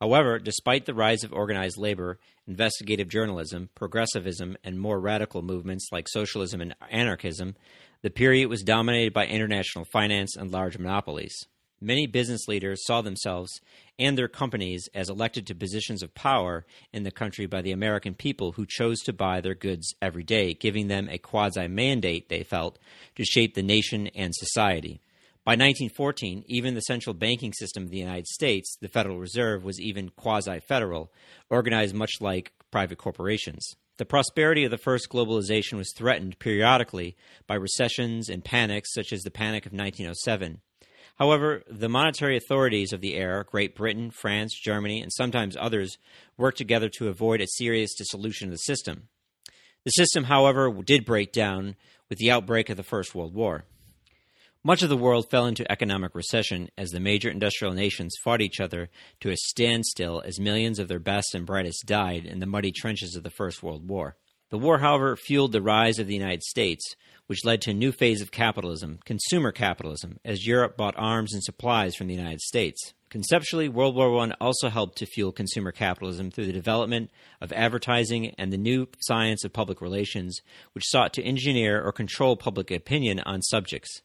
However, 0.00 0.38
despite 0.38 0.86
the 0.86 0.94
rise 0.94 1.24
of 1.24 1.32
organized 1.32 1.76
labor, 1.76 2.20
investigative 2.46 3.08
journalism, 3.08 3.68
progressivism, 3.74 4.56
and 4.62 4.78
more 4.78 5.00
radical 5.00 5.42
movements 5.42 5.88
like 5.90 6.08
socialism 6.08 6.60
and 6.60 6.74
anarchism, 6.90 7.56
the 8.02 8.10
period 8.10 8.48
was 8.48 8.62
dominated 8.62 9.12
by 9.12 9.26
international 9.26 9.84
finance 9.84 10.36
and 10.36 10.52
large 10.52 10.78
monopolies. 10.78 11.34
Many 11.80 12.06
business 12.06 12.48
leaders 12.48 12.84
saw 12.84 13.02
themselves 13.02 13.60
and 13.98 14.18
their 14.18 14.28
companies 14.28 14.88
as 14.94 15.08
elected 15.08 15.46
to 15.46 15.54
positions 15.54 16.02
of 16.02 16.14
power 16.14 16.66
in 16.92 17.04
the 17.04 17.10
country 17.10 17.46
by 17.46 17.62
the 17.62 17.72
American 17.72 18.14
people 18.14 18.52
who 18.52 18.66
chose 18.66 18.98
to 19.00 19.12
buy 19.12 19.40
their 19.40 19.54
goods 19.54 19.94
every 20.02 20.24
day, 20.24 20.54
giving 20.54 20.88
them 20.88 21.08
a 21.08 21.18
quasi 21.18 21.68
mandate, 21.68 22.28
they 22.28 22.42
felt, 22.42 22.78
to 23.14 23.24
shape 23.24 23.54
the 23.54 23.62
nation 23.62 24.08
and 24.08 24.34
society. 24.34 25.00
By 25.44 25.52
1914, 25.52 26.44
even 26.46 26.74
the 26.74 26.80
central 26.80 27.14
banking 27.14 27.52
system 27.52 27.84
of 27.84 27.90
the 27.90 27.98
United 27.98 28.26
States, 28.26 28.76
the 28.80 28.88
Federal 28.88 29.18
Reserve, 29.18 29.64
was 29.64 29.80
even 29.80 30.10
quasi 30.10 30.60
federal, 30.60 31.12
organized 31.48 31.94
much 31.94 32.12
like 32.20 32.52
private 32.70 32.98
corporations. 32.98 33.66
The 33.98 34.04
prosperity 34.04 34.64
of 34.64 34.70
the 34.70 34.78
first 34.78 35.08
globalization 35.08 35.78
was 35.78 35.92
threatened 35.96 36.38
periodically 36.38 37.16
by 37.46 37.54
recessions 37.54 38.28
and 38.28 38.44
panics, 38.44 38.92
such 38.92 39.12
as 39.12 39.22
the 39.22 39.30
Panic 39.30 39.64
of 39.64 39.72
1907. 39.72 40.60
However, 41.18 41.64
the 41.68 41.88
monetary 41.88 42.36
authorities 42.36 42.92
of 42.92 43.00
the 43.00 43.16
era, 43.16 43.44
Great 43.44 43.74
Britain, 43.74 44.10
France, 44.10 44.58
Germany, 44.58 45.02
and 45.02 45.12
sometimes 45.12 45.56
others, 45.56 45.98
worked 46.36 46.58
together 46.58 46.88
to 46.90 47.08
avoid 47.08 47.40
a 47.40 47.46
serious 47.46 47.94
dissolution 47.94 48.48
of 48.48 48.52
the 48.52 48.58
system. 48.58 49.08
The 49.84 49.90
system, 49.90 50.24
however, 50.24 50.70
did 50.84 51.04
break 51.04 51.32
down 51.32 51.74
with 52.08 52.18
the 52.18 52.30
outbreak 52.30 52.70
of 52.70 52.76
the 52.76 52.84
First 52.84 53.14
World 53.14 53.34
War. 53.34 53.64
Much 54.62 54.82
of 54.82 54.88
the 54.88 54.96
world 54.96 55.28
fell 55.30 55.46
into 55.46 55.70
economic 55.70 56.14
recession 56.14 56.68
as 56.76 56.90
the 56.90 57.00
major 57.00 57.30
industrial 57.30 57.72
nations 57.74 58.14
fought 58.22 58.42
each 58.42 58.60
other 58.60 58.88
to 59.20 59.30
a 59.30 59.36
standstill 59.36 60.22
as 60.24 60.38
millions 60.38 60.78
of 60.78 60.88
their 60.88 60.98
best 60.98 61.34
and 61.34 61.46
brightest 61.46 61.86
died 61.86 62.26
in 62.26 62.38
the 62.38 62.46
muddy 62.46 62.70
trenches 62.70 63.16
of 63.16 63.22
the 63.22 63.30
First 63.30 63.62
World 63.62 63.88
War. 63.88 64.16
The 64.50 64.58
war, 64.58 64.78
however, 64.78 65.14
fueled 65.14 65.52
the 65.52 65.60
rise 65.60 65.98
of 65.98 66.06
the 66.06 66.14
United 66.14 66.42
States, 66.42 66.96
which 67.26 67.44
led 67.44 67.60
to 67.62 67.72
a 67.72 67.74
new 67.74 67.92
phase 67.92 68.22
of 68.22 68.30
capitalism, 68.30 68.98
consumer 69.04 69.52
capitalism, 69.52 70.18
as 70.24 70.46
Europe 70.46 70.76
bought 70.76 70.94
arms 70.96 71.34
and 71.34 71.44
supplies 71.44 71.94
from 71.94 72.06
the 72.06 72.14
United 72.14 72.40
States. 72.40 72.94
Conceptually, 73.10 73.68
World 73.68 73.94
War 73.94 74.18
I 74.20 74.32
also 74.40 74.70
helped 74.70 74.96
to 74.98 75.06
fuel 75.06 75.32
consumer 75.32 75.70
capitalism 75.70 76.30
through 76.30 76.46
the 76.46 76.52
development 76.52 77.10
of 77.42 77.52
advertising 77.52 78.34
and 78.38 78.50
the 78.50 78.56
new 78.56 78.88
science 79.00 79.44
of 79.44 79.52
public 79.52 79.82
relations, 79.82 80.40
which 80.72 80.88
sought 80.88 81.12
to 81.14 81.22
engineer 81.22 81.82
or 81.82 81.92
control 81.92 82.36
public 82.36 82.70
opinion 82.70 83.20
on 83.20 83.42
subjects. 83.42 84.02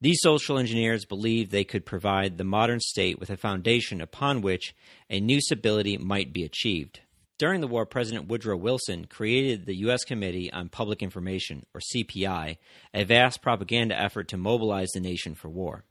These 0.00 0.20
social 0.22 0.56
engineers 0.56 1.04
believed 1.04 1.50
they 1.50 1.64
could 1.64 1.84
provide 1.84 2.38
the 2.38 2.44
modern 2.44 2.80
state 2.80 3.18
with 3.18 3.30
a 3.30 3.36
foundation 3.36 4.00
upon 4.00 4.40
which 4.40 4.74
a 5.10 5.20
new 5.20 5.40
stability 5.40 5.98
might 5.98 6.32
be 6.32 6.42
achieved. 6.42 7.00
During 7.40 7.62
the 7.62 7.68
war, 7.68 7.86
President 7.86 8.28
Woodrow 8.28 8.58
Wilson 8.58 9.06
created 9.06 9.64
the 9.64 9.76
U.S. 9.76 10.04
Committee 10.04 10.52
on 10.52 10.68
Public 10.68 11.02
Information, 11.02 11.64
or 11.74 11.80
CPI, 11.80 12.58
a 12.92 13.04
vast 13.04 13.40
propaganda 13.40 13.98
effort 13.98 14.28
to 14.28 14.36
mobilize 14.36 14.90
the 14.92 15.00
nation 15.00 15.34
for 15.34 15.48
war. 15.48 15.84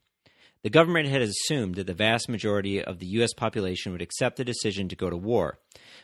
The 0.61 0.69
government 0.69 1.09
had 1.09 1.23
assumed 1.23 1.73
that 1.73 1.87
the 1.87 1.95
vast 1.95 2.29
majority 2.29 2.83
of 2.83 2.99
the 2.99 3.07
U.S. 3.07 3.33
population 3.33 3.91
would 3.91 4.01
accept 4.03 4.37
the 4.37 4.45
decision 4.45 4.89
to 4.89 4.95
go 4.95 5.09
to 5.09 5.17
war, 5.17 5.57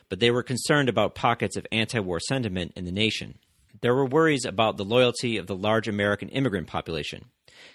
but 0.08 0.18
they 0.18 0.32
were 0.32 0.42
concerned 0.42 0.88
about 0.88 1.14
pockets 1.14 1.56
of 1.56 1.64
anti 1.70 2.00
war 2.00 2.18
sentiment 2.18 2.72
in 2.74 2.84
the 2.84 2.90
nation. 2.90 3.38
There 3.82 3.94
were 3.94 4.04
worries 4.04 4.46
about 4.46 4.78
the 4.78 4.84
loyalty 4.84 5.36
of 5.36 5.46
the 5.46 5.54
large 5.54 5.86
American 5.86 6.28
immigrant 6.30 6.66
population. 6.66 7.26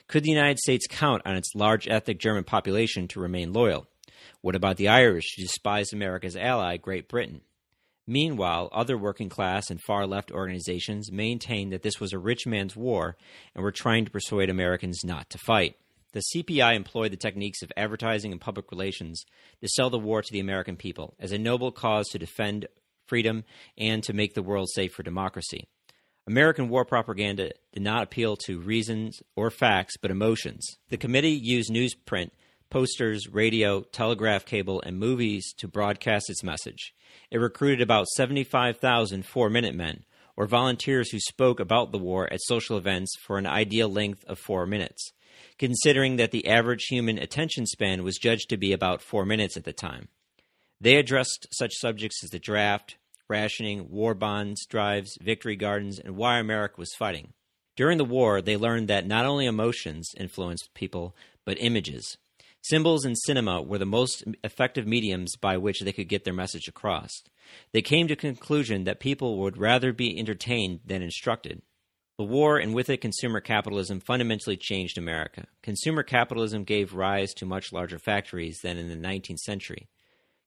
Could 0.09 0.23
the 0.23 0.31
United 0.31 0.59
States 0.59 0.87
count 0.89 1.21
on 1.23 1.37
its 1.37 1.55
large 1.55 1.87
ethnic 1.87 2.19
German 2.19 2.43
population 2.43 3.07
to 3.07 3.21
remain 3.21 3.53
loyal? 3.53 3.87
What 4.41 4.57
about 4.57 4.75
the 4.75 4.89
Irish 4.89 5.35
who 5.37 5.43
despised 5.43 5.93
America's 5.93 6.35
ally, 6.35 6.75
Great 6.75 7.07
Britain? 7.07 7.39
Meanwhile, 8.11 8.67
other 8.73 8.97
working 8.97 9.29
class 9.29 9.69
and 9.69 9.81
far 9.81 10.05
left 10.05 10.33
organizations 10.33 11.13
maintained 11.13 11.71
that 11.71 11.81
this 11.81 12.01
was 12.01 12.11
a 12.11 12.19
rich 12.19 12.45
man's 12.45 12.75
war 12.75 13.15
and 13.55 13.63
were 13.63 13.71
trying 13.71 14.03
to 14.03 14.11
persuade 14.11 14.49
Americans 14.49 15.05
not 15.05 15.29
to 15.29 15.37
fight. 15.37 15.77
The 16.11 16.21
CPI 16.35 16.75
employed 16.75 17.13
the 17.13 17.17
techniques 17.17 17.61
of 17.61 17.71
advertising 17.77 18.33
and 18.33 18.41
public 18.41 18.69
relations 18.69 19.23
to 19.61 19.69
sell 19.69 19.89
the 19.89 19.97
war 19.97 20.21
to 20.21 20.29
the 20.29 20.41
American 20.41 20.75
people 20.75 21.15
as 21.21 21.31
a 21.31 21.37
noble 21.37 21.71
cause 21.71 22.09
to 22.09 22.19
defend 22.19 22.67
freedom 23.07 23.45
and 23.77 24.03
to 24.03 24.11
make 24.11 24.33
the 24.33 24.43
world 24.43 24.67
safe 24.75 24.91
for 24.91 25.03
democracy. 25.03 25.69
American 26.27 26.67
war 26.67 26.83
propaganda 26.83 27.51
did 27.71 27.81
not 27.81 28.03
appeal 28.03 28.35
to 28.35 28.59
reasons 28.59 29.23
or 29.37 29.49
facts, 29.49 29.95
but 29.95 30.11
emotions. 30.11 30.67
The 30.89 30.97
committee 30.97 31.39
used 31.41 31.71
newsprint, 31.71 32.31
posters, 32.71 33.27
radio, 33.27 33.81
telegraph 33.81 34.45
cable, 34.45 34.81
and 34.81 34.97
movies 34.97 35.53
to 35.57 35.67
broadcast 35.67 36.29
its 36.29 36.43
message. 36.43 36.95
It 37.29 37.37
recruited 37.37 37.81
about 37.81 38.07
75,000 38.07 39.23
four 39.25 39.51
minute 39.51 39.75
men, 39.75 40.05
or 40.35 40.47
volunteers 40.47 41.11
who 41.11 41.19
spoke 41.19 41.59
about 41.59 41.91
the 41.91 41.99
war 41.99 42.31
at 42.33 42.41
social 42.41 42.77
events 42.77 43.15
for 43.21 43.37
an 43.37 43.45
ideal 43.45 43.89
length 43.89 44.23
of 44.25 44.39
four 44.39 44.65
minutes, 44.65 45.11
considering 45.59 46.15
that 46.15 46.31
the 46.31 46.47
average 46.47 46.85
human 46.89 47.19
attention 47.19 47.67
span 47.67 48.03
was 48.03 48.17
judged 48.17 48.49
to 48.49 48.57
be 48.57 48.73
about 48.73 49.03
four 49.03 49.25
minutes 49.25 49.55
at 49.55 49.65
the 49.65 49.73
time. 49.73 50.07
They 50.79 50.95
addressed 50.95 51.47
such 51.51 51.73
subjects 51.75 52.23
as 52.23 52.31
the 52.31 52.39
draft, 52.39 52.95
rationing, 53.27 53.91
war 53.91 54.13
bonds, 54.13 54.65
drives, 54.65 55.17
victory 55.21 55.55
gardens, 55.55 55.99
and 55.99 56.15
why 56.15 56.39
America 56.39 56.75
was 56.77 56.95
fighting. 56.97 57.33
During 57.75 57.97
the 57.97 58.05
war, 58.05 58.41
they 58.41 58.57
learned 58.57 58.87
that 58.87 59.07
not 59.07 59.25
only 59.25 59.45
emotions 59.45 60.11
influenced 60.17 60.73
people, 60.73 61.15
but 61.45 61.57
images. 61.59 62.17
Symbols 62.63 63.05
and 63.05 63.17
cinema 63.17 63.61
were 63.61 63.79
the 63.79 63.85
most 63.85 64.23
effective 64.43 64.85
mediums 64.85 65.35
by 65.35 65.57
which 65.57 65.79
they 65.79 65.91
could 65.91 66.07
get 66.07 66.23
their 66.25 66.33
message 66.33 66.67
across. 66.67 67.09
They 67.73 67.81
came 67.81 68.07
to 68.07 68.15
the 68.15 68.21
conclusion 68.21 68.83
that 68.83 68.99
people 68.99 69.39
would 69.39 69.57
rather 69.57 69.91
be 69.91 70.17
entertained 70.17 70.81
than 70.85 71.01
instructed. 71.01 71.63
The 72.19 72.25
war 72.25 72.59
and 72.59 72.75
with 72.75 72.87
it 72.91 73.01
consumer 73.01 73.41
capitalism 73.41 73.99
fundamentally 73.99 74.57
changed 74.57 74.99
America. 74.99 75.47
Consumer 75.63 76.03
capitalism 76.03 76.63
gave 76.63 76.93
rise 76.93 77.33
to 77.33 77.47
much 77.47 77.73
larger 77.73 77.97
factories 77.97 78.59
than 78.61 78.77
in 78.77 78.89
the 78.89 79.07
19th 79.07 79.39
century. 79.39 79.89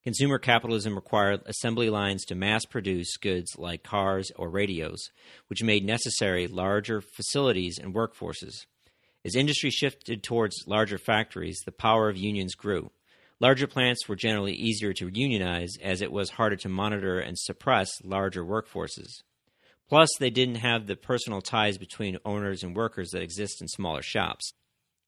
Consumer 0.05 0.39
capitalism 0.39 0.95
required 0.95 1.41
assembly 1.47 1.91
lines 1.91 2.25
to 2.27 2.37
mass 2.37 2.65
produce 2.65 3.17
goods 3.17 3.57
like 3.59 3.83
cars 3.83 4.31
or 4.37 4.51
radios, 4.51 5.11
which 5.49 5.65
made 5.65 5.85
necessary 5.85 6.47
larger 6.47 7.01
facilities 7.01 7.77
and 7.77 7.93
workforces. 7.93 8.67
As 9.25 9.35
industry 9.35 9.71
shifted 9.71 10.23
towards 10.23 10.67
larger 10.67 10.99
factories, 10.99 11.63
the 11.65 11.73
power 11.73 12.11
of 12.11 12.17
unions 12.17 12.55
grew. 12.55 12.91
Larger 13.41 13.67
plants 13.67 14.07
were 14.07 14.17
generally 14.17 14.53
easier 14.53 14.93
to 14.93 15.11
unionize 15.13 15.77
as 15.83 16.03
it 16.03 16.13
was 16.13 16.31
harder 16.31 16.57
to 16.57 16.69
monitor 16.69 17.19
and 17.19 17.39
suppress 17.39 17.91
larger 18.05 18.45
workforces. 18.45 19.23
Plus, 19.89 20.11
they 20.19 20.31
didn't 20.31 20.57
have 20.57 20.87
the 20.87 20.97
personal 20.97 21.41
ties 21.41 21.79
between 21.79 22.19
owners 22.25 22.63
and 22.63 22.77
workers 22.77 23.11
that 23.11 23.23
exist 23.23 23.63
in 23.63 23.69
smaller 23.69 24.03
shops. 24.03 24.53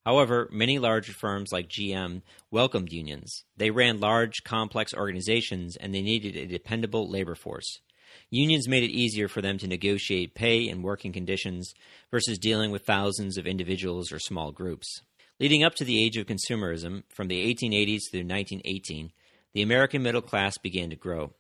However, 0.05 0.49
many 0.53 0.79
larger 0.79 1.13
firms 1.13 1.51
like 1.53 1.69
GM 1.69 2.23
welcomed 2.51 2.93
unions. 2.93 3.45
They 3.57 3.71
ran 3.71 4.01
large, 4.01 4.45
complex 4.45 4.95
organizations 4.95 5.77
and 5.77 5.95
they 5.95 6.03
needed 6.03 6.37
a 6.37 6.47
dependable 6.47 7.11
labor 7.11 7.35
force. 7.35 7.81
Unions 8.31 8.67
made 8.67 8.83
it 8.83 8.91
easier 8.91 9.29
for 9.29 9.41
them 9.41 9.57
to 9.59 9.69
negotiate 9.69 10.35
pay 10.35 10.69
and 10.69 10.83
working 10.83 11.13
conditions 11.13 11.73
versus 12.11 12.39
dealing 12.39 12.73
with 12.73 12.85
thousands 12.85 13.39
of 13.39 13.47
individuals 13.47 14.11
or 14.11 14.19
small 14.19 14.51
groups. 14.51 15.01
Leading 15.39 15.63
up 15.63 15.75
to 15.77 15.85
the 15.85 16.03
age 16.03 16.17
of 16.17 16.27
consumerism, 16.27 17.05
from 17.09 17.29
the 17.29 17.45
1880s 17.55 18.11
through 18.11 18.27
1918, 18.27 19.13
the 19.55 19.63
American 19.63 20.03
middle 20.03 20.23
class 20.23 20.59
began 20.59 20.91
to 20.91 20.97
grow. 20.97 21.35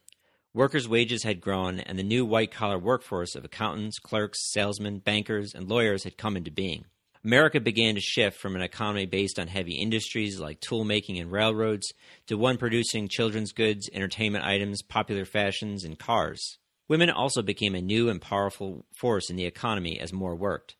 Workers' 0.54 0.88
wages 0.88 1.24
had 1.24 1.40
grown, 1.40 1.80
and 1.80 1.98
the 1.98 2.04
new 2.04 2.24
white 2.24 2.52
collar 2.52 2.78
workforce 2.78 3.34
of 3.34 3.44
accountants, 3.44 3.98
clerks, 3.98 4.52
salesmen, 4.52 5.00
bankers, 5.00 5.54
and 5.54 5.68
lawyers 5.68 6.04
had 6.04 6.16
come 6.16 6.36
into 6.36 6.50
being. 6.50 6.84
America 7.24 7.58
began 7.58 7.96
to 7.96 8.00
shift 8.00 8.38
from 8.38 8.54
an 8.54 8.62
economy 8.62 9.06
based 9.06 9.40
on 9.40 9.48
heavy 9.48 9.74
industries 9.74 10.38
like 10.38 10.60
tool 10.60 10.84
making 10.84 11.18
and 11.18 11.32
railroads 11.32 11.92
to 12.28 12.38
one 12.38 12.56
producing 12.56 13.08
children's 13.08 13.52
goods, 13.52 13.90
entertainment 13.92 14.44
items, 14.44 14.82
popular 14.82 15.24
fashions, 15.24 15.82
and 15.82 15.98
cars. 15.98 16.58
Women 16.88 17.10
also 17.10 17.42
became 17.42 17.74
a 17.74 17.82
new 17.82 18.08
and 18.08 18.20
powerful 18.20 18.86
force 18.96 19.28
in 19.28 19.36
the 19.36 19.44
economy 19.44 19.98
as 19.98 20.12
more 20.12 20.36
worked. 20.36 20.76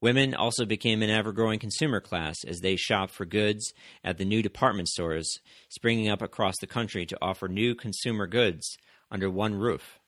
Women 0.00 0.34
also 0.34 0.64
became 0.64 1.02
an 1.02 1.10
ever 1.10 1.32
growing 1.32 1.58
consumer 1.58 2.00
class 2.00 2.36
as 2.46 2.60
they 2.60 2.76
shopped 2.76 3.12
for 3.12 3.24
goods 3.24 3.72
at 4.04 4.18
the 4.18 4.24
new 4.24 4.42
department 4.42 4.88
stores 4.88 5.40
springing 5.68 6.08
up 6.08 6.22
across 6.22 6.54
the 6.60 6.66
country 6.66 7.06
to 7.06 7.18
offer 7.22 7.48
new 7.48 7.74
consumer 7.74 8.26
goods 8.26 8.76
under 9.10 9.30
one 9.30 9.54
roof. 9.54 9.98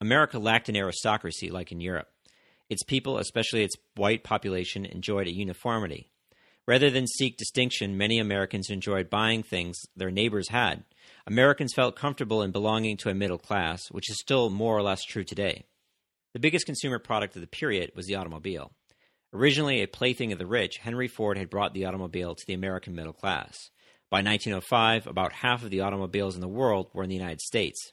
America 0.00 0.38
lacked 0.38 0.68
an 0.68 0.76
aristocracy 0.76 1.50
like 1.50 1.70
in 1.70 1.80
Europe. 1.80 2.08
Its 2.68 2.82
people, 2.82 3.18
especially 3.18 3.62
its 3.62 3.76
white 3.94 4.24
population, 4.24 4.84
enjoyed 4.84 5.26
a 5.26 5.34
uniformity. 5.34 6.10
Rather 6.66 6.90
than 6.90 7.06
seek 7.06 7.36
distinction, 7.36 7.96
many 7.96 8.18
Americans 8.18 8.70
enjoyed 8.70 9.08
buying 9.08 9.42
things 9.42 9.78
their 9.94 10.10
neighbors 10.10 10.48
had. 10.48 10.84
Americans 11.28 11.72
felt 11.74 11.96
comfortable 11.96 12.42
in 12.42 12.52
belonging 12.52 12.96
to 12.98 13.08
a 13.08 13.14
middle 13.14 13.38
class, 13.38 13.82
which 13.90 14.08
is 14.08 14.20
still 14.20 14.48
more 14.48 14.76
or 14.76 14.82
less 14.82 15.02
true 15.02 15.24
today. 15.24 15.64
The 16.34 16.40
biggest 16.40 16.66
consumer 16.66 17.00
product 17.00 17.34
of 17.34 17.40
the 17.40 17.48
period 17.48 17.90
was 17.96 18.06
the 18.06 18.14
automobile. 18.14 18.70
Originally 19.32 19.82
a 19.82 19.88
plaything 19.88 20.32
of 20.32 20.38
the 20.38 20.46
rich, 20.46 20.76
Henry 20.78 21.08
Ford 21.08 21.36
had 21.36 21.50
brought 21.50 21.74
the 21.74 21.84
automobile 21.84 22.36
to 22.36 22.46
the 22.46 22.54
American 22.54 22.94
middle 22.94 23.12
class. 23.12 23.70
By 24.08 24.18
1905, 24.18 25.08
about 25.08 25.32
half 25.32 25.64
of 25.64 25.70
the 25.70 25.80
automobiles 25.80 26.36
in 26.36 26.40
the 26.40 26.46
world 26.46 26.90
were 26.94 27.02
in 27.02 27.08
the 27.08 27.16
United 27.16 27.40
States. 27.40 27.92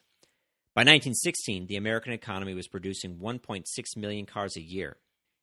By 0.74 0.82
1916, 0.82 1.66
the 1.66 1.76
American 1.76 2.12
economy 2.12 2.54
was 2.54 2.68
producing 2.68 3.18
1.6 3.18 3.64
million 3.96 4.26
cars 4.26 4.56
a 4.56 4.62
year. 4.62 4.96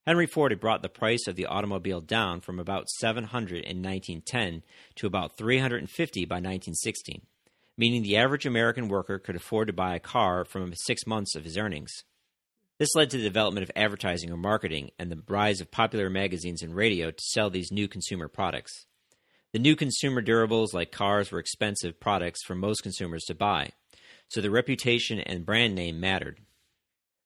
Henry 0.06 0.28
Ford 0.28 0.52
had 0.52 0.62
brought 0.62 0.82
the 0.82 0.90
price 0.90 1.28
of 1.28 1.36
the 1.36 1.46
automobile 1.46 2.02
down 2.02 2.40
from 2.40 2.58
about 2.58 2.90
700 2.90 3.66
in 3.66 3.84
1910 3.84 4.64
to 4.96 5.08
about 5.08 5.38
350 5.38 6.26
by 6.26 6.36
1916, 6.36 7.22
meaning 7.82 8.04
the 8.04 8.16
average 8.16 8.46
American 8.46 8.88
worker 8.88 9.18
could 9.18 9.36
afford 9.36 9.66
to 9.66 9.74
buy 9.74 9.96
a 9.96 10.00
car 10.00 10.46
from 10.46 10.72
six 10.76 11.08
months 11.08 11.34
of 11.34 11.44
his 11.44 11.58
earnings. 11.58 12.04
This 12.78 12.94
led 12.94 13.10
to 13.10 13.18
the 13.18 13.24
development 13.24 13.64
of 13.64 13.72
advertising 13.76 14.32
or 14.32 14.38
marketing 14.38 14.92
and 15.00 15.12
the 15.12 15.24
rise 15.28 15.62
of 15.62 15.72
popular 15.72 16.08
magazines 16.08 16.62
and 16.62 16.76
radio 16.76 17.10
to 17.10 17.24
sell 17.24 17.50
these 17.50 17.72
new 17.72 17.88
consumer 17.88 18.28
products. 18.28 18.86
The 19.52 19.58
new 19.58 19.76
consumer 19.76 20.22
durables 20.22 20.76
like 20.76 20.92
cars 20.92 21.32
were 21.32 21.40
expensive 21.40 22.00
products 22.00 22.44
for 22.44 22.54
most 22.54 22.84
consumers 22.84 23.24
to 23.24 23.34
buy 23.34 23.72
so 24.30 24.42
the 24.42 24.52
reputation 24.52 25.20
and 25.20 25.44
brand 25.44 25.74
name 25.74 26.00
mattered. 26.00 26.40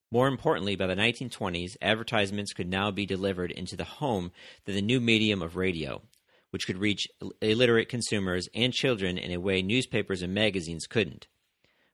More 0.09 0.29
importantly, 0.29 0.77
by 0.77 0.87
the 0.87 0.95
1920s, 0.95 1.75
advertisements 1.81 2.53
could 2.53 2.69
now 2.69 2.91
be 2.91 3.05
delivered 3.05 3.51
into 3.51 3.75
the 3.75 3.83
home 3.83 4.31
through 4.63 4.75
the 4.75 4.81
new 4.81 5.01
medium 5.01 5.41
of 5.41 5.57
radio, 5.57 6.01
which 6.55 6.67
could 6.67 6.77
reach 6.77 7.05
illiterate 7.41 7.89
consumers 7.89 8.47
and 8.55 8.71
children 8.71 9.17
in 9.17 9.29
a 9.33 9.41
way 9.41 9.61
newspapers 9.61 10.21
and 10.21 10.33
magazines 10.33 10.87
couldn't. 10.87 11.27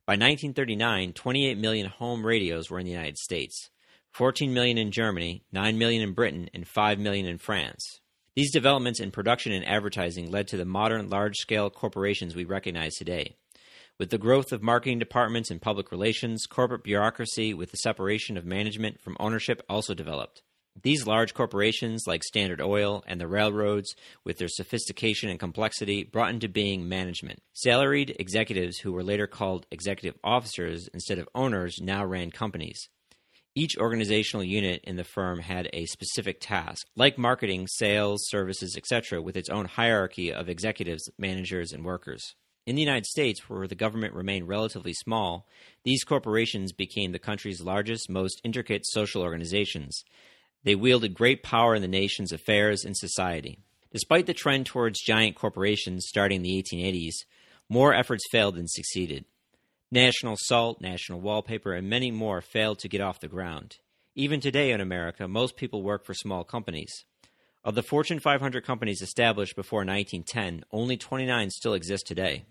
By 0.05 0.13
1939, 0.13 1.13
28 1.13 1.57
million 1.57 1.87
home 1.89 2.23
radios 2.23 2.69
were 2.69 2.77
in 2.77 2.85
the 2.85 2.91
United 2.91 3.17
States, 3.17 3.71
14 4.11 4.53
million 4.53 4.77
in 4.77 4.91
Germany, 4.91 5.43
9 5.51 5.79
million 5.79 6.03
in 6.03 6.13
Britain, 6.13 6.47
and 6.53 6.67
5 6.67 6.99
million 6.99 7.25
in 7.25 7.39
France. 7.39 8.01
These 8.35 8.53
developments 8.53 8.99
in 8.99 9.09
production 9.09 9.51
and 9.51 9.67
advertising 9.67 10.29
led 10.29 10.47
to 10.49 10.57
the 10.57 10.63
modern 10.63 11.09
large 11.09 11.37
scale 11.37 11.71
corporations 11.71 12.35
we 12.35 12.45
recognize 12.45 12.93
today. 12.93 13.37
With 13.97 14.11
the 14.11 14.19
growth 14.19 14.51
of 14.51 14.61
marketing 14.61 14.99
departments 14.99 15.49
and 15.49 15.59
public 15.59 15.91
relations, 15.91 16.45
corporate 16.45 16.83
bureaucracy 16.83 17.55
with 17.55 17.71
the 17.71 17.77
separation 17.77 18.37
of 18.37 18.45
management 18.45 19.01
from 19.01 19.17
ownership 19.19 19.63
also 19.67 19.95
developed. 19.95 20.43
These 20.83 21.05
large 21.05 21.33
corporations, 21.33 22.05
like 22.07 22.23
Standard 22.23 22.59
Oil 22.59 23.03
and 23.05 23.21
the 23.21 23.27
railroads, 23.27 23.93
with 24.23 24.37
their 24.37 24.47
sophistication 24.47 25.29
and 25.29 25.39
complexity, 25.39 26.03
brought 26.03 26.31
into 26.31 26.49
being 26.49 26.89
management. 26.89 27.41
Salaried 27.53 28.15
executives, 28.19 28.79
who 28.79 28.91
were 28.91 29.03
later 29.03 29.27
called 29.27 29.67
executive 29.69 30.19
officers 30.23 30.89
instead 30.93 31.19
of 31.19 31.29
owners, 31.35 31.77
now 31.81 32.03
ran 32.03 32.31
companies. 32.31 32.89
Each 33.53 33.77
organizational 33.77 34.45
unit 34.45 34.81
in 34.85 34.95
the 34.95 35.03
firm 35.03 35.39
had 35.39 35.69
a 35.73 35.85
specific 35.85 36.39
task, 36.39 36.87
like 36.95 37.17
marketing, 37.17 37.67
sales, 37.67 38.21
services, 38.29 38.75
etc., 38.77 39.21
with 39.21 39.35
its 39.35 39.49
own 39.49 39.65
hierarchy 39.65 40.33
of 40.33 40.47
executives, 40.47 41.09
managers, 41.17 41.73
and 41.73 41.83
workers. 41.83 42.33
In 42.65 42.75
the 42.75 42.81
United 42.81 43.05
States, 43.05 43.49
where 43.49 43.67
the 43.67 43.75
government 43.75 44.13
remained 44.13 44.47
relatively 44.47 44.93
small, 44.93 45.47
these 45.83 46.03
corporations 46.03 46.71
became 46.71 47.11
the 47.11 47.19
country's 47.19 47.59
largest, 47.59 48.09
most 48.09 48.39
intricate 48.43 48.85
social 48.85 49.21
organizations. 49.21 50.03
They 50.63 50.75
wielded 50.75 51.13
great 51.13 51.43
power 51.43 51.75
in 51.75 51.81
the 51.81 51.87
nation's 51.87 52.31
affairs 52.31 52.83
and 52.85 52.95
society. 52.95 53.59
Despite 53.91 54.25
the 54.25 54.33
trend 54.33 54.67
towards 54.67 55.01
giant 55.01 55.35
corporations 55.35 56.05
starting 56.07 56.37
in 56.37 56.43
the 56.43 56.63
1880s, 56.63 57.25
more 57.67 57.93
efforts 57.93 58.23
failed 58.31 58.55
than 58.55 58.67
succeeded. 58.67 59.25
National 59.91 60.37
Salt, 60.37 60.79
National 60.79 61.19
Wallpaper, 61.19 61.73
and 61.73 61.89
many 61.89 62.11
more 62.11 62.41
failed 62.41 62.79
to 62.79 62.87
get 62.87 63.01
off 63.01 63.19
the 63.19 63.27
ground. 63.27 63.77
Even 64.15 64.39
today 64.39 64.71
in 64.71 64.79
America, 64.79 65.27
most 65.27 65.57
people 65.57 65.83
work 65.83 66.05
for 66.05 66.13
small 66.13 66.43
companies. 66.43 67.05
Of 67.63 67.75
the 67.75 67.83
Fortune 67.83 68.19
500 68.19 68.65
companies 68.65 69.01
established 69.01 69.55
before 69.55 69.79
1910, 69.79 70.63
only 70.71 70.97
29 70.97 71.49
still 71.49 71.73
exist 71.73 72.07
today. 72.07 72.45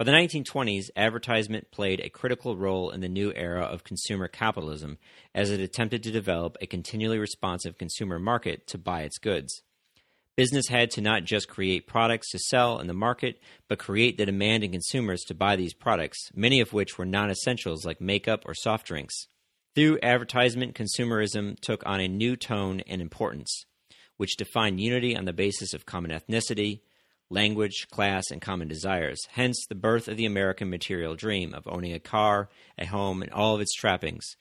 By 0.00 0.04
the 0.04 0.12
1920s, 0.12 0.88
advertisement 0.96 1.70
played 1.70 2.00
a 2.00 2.08
critical 2.08 2.56
role 2.56 2.88
in 2.88 3.02
the 3.02 3.08
new 3.10 3.34
era 3.36 3.64
of 3.64 3.84
consumer 3.84 4.28
capitalism 4.28 4.96
as 5.34 5.50
it 5.50 5.60
attempted 5.60 6.02
to 6.04 6.10
develop 6.10 6.56
a 6.58 6.66
continually 6.66 7.18
responsive 7.18 7.76
consumer 7.76 8.18
market 8.18 8.66
to 8.68 8.78
buy 8.78 9.02
its 9.02 9.18
goods. 9.18 9.60
Business 10.38 10.68
had 10.68 10.90
to 10.92 11.02
not 11.02 11.24
just 11.24 11.48
create 11.48 11.86
products 11.86 12.30
to 12.30 12.38
sell 12.38 12.78
in 12.78 12.86
the 12.86 12.94
market, 12.94 13.42
but 13.68 13.78
create 13.78 14.16
the 14.16 14.24
demand 14.24 14.64
in 14.64 14.72
consumers 14.72 15.20
to 15.24 15.34
buy 15.34 15.54
these 15.54 15.74
products, 15.74 16.30
many 16.34 16.62
of 16.62 16.72
which 16.72 16.96
were 16.96 17.04
non 17.04 17.30
essentials 17.30 17.84
like 17.84 18.00
makeup 18.00 18.44
or 18.46 18.54
soft 18.54 18.86
drinks. 18.86 19.26
Through 19.74 19.98
advertisement, 20.02 20.74
consumerism 20.74 21.60
took 21.60 21.82
on 21.84 22.00
a 22.00 22.08
new 22.08 22.36
tone 22.36 22.80
and 22.86 23.02
importance 23.02 23.66
which 24.20 24.36
defined 24.36 24.78
unity 24.78 25.16
on 25.16 25.24
the 25.24 25.32
basis 25.32 25.72
of 25.72 25.86
common 25.86 26.10
ethnicity, 26.10 26.82
language, 27.30 27.86
class, 27.90 28.24
and 28.30 28.42
common 28.42 28.68
desires. 28.68 29.20
Hence, 29.30 29.64
the 29.68 29.74
birth 29.74 30.08
of 30.08 30.16
the 30.16 30.26
American 30.26 30.68
material 30.68 31.14
dream 31.14 31.54
of 31.54 31.66
owning 31.66 31.92
a 31.92 32.00
car, 32.00 32.48
a 32.76 32.86
home, 32.86 33.22
and 33.22 33.32
all 33.32 33.54
of 33.54 33.60
its 33.60 33.74
trappings, 33.74 34.36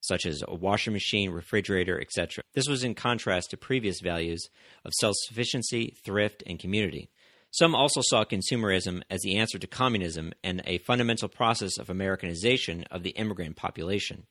such 0.00 0.24
as 0.26 0.42
a 0.48 0.54
washing 0.54 0.92
machine, 0.92 1.30
refrigerator, 1.30 2.00
etc. 2.00 2.42
This 2.54 2.68
was 2.68 2.82
in 2.82 2.94
contrast 2.94 3.50
to 3.50 3.56
previous 3.56 4.00
values 4.00 4.48
of 4.84 4.92
self 4.94 5.14
sufficiency, 5.26 5.94
thrift, 6.04 6.42
and 6.46 6.58
community. 6.58 7.10
Some 7.52 7.74
also 7.74 8.00
saw 8.04 8.24
consumerism 8.24 9.02
as 9.10 9.20
the 9.22 9.36
answer 9.36 9.58
to 9.58 9.66
communism 9.66 10.32
and 10.44 10.62
a 10.66 10.78
fundamental 10.78 11.28
process 11.28 11.78
of 11.78 11.90
Americanization 11.90 12.84
of 12.90 13.02
the 13.02 13.10
immigrant 13.10 13.56
population. 13.56 14.26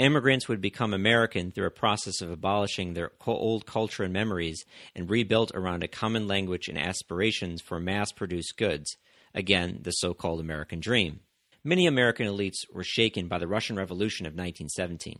Immigrants 0.00 0.48
would 0.48 0.62
become 0.62 0.94
American 0.94 1.50
through 1.50 1.66
a 1.66 1.70
process 1.70 2.22
of 2.22 2.30
abolishing 2.30 2.94
their 2.94 3.12
old 3.26 3.66
culture 3.66 4.02
and 4.02 4.14
memories 4.14 4.64
and 4.96 5.10
rebuilt 5.10 5.52
around 5.54 5.82
a 5.82 5.88
common 5.88 6.26
language 6.26 6.68
and 6.68 6.78
aspirations 6.78 7.60
for 7.60 7.78
mass 7.78 8.10
produced 8.10 8.56
goods. 8.56 8.96
Again, 9.34 9.80
the 9.82 9.90
so 9.90 10.14
called 10.14 10.40
American 10.40 10.80
dream. 10.80 11.20
Many 11.62 11.86
American 11.86 12.26
elites 12.26 12.60
were 12.72 12.82
shaken 12.82 13.28
by 13.28 13.36
the 13.36 13.46
Russian 13.46 13.76
Revolution 13.76 14.24
of 14.24 14.30
1917. 14.30 15.18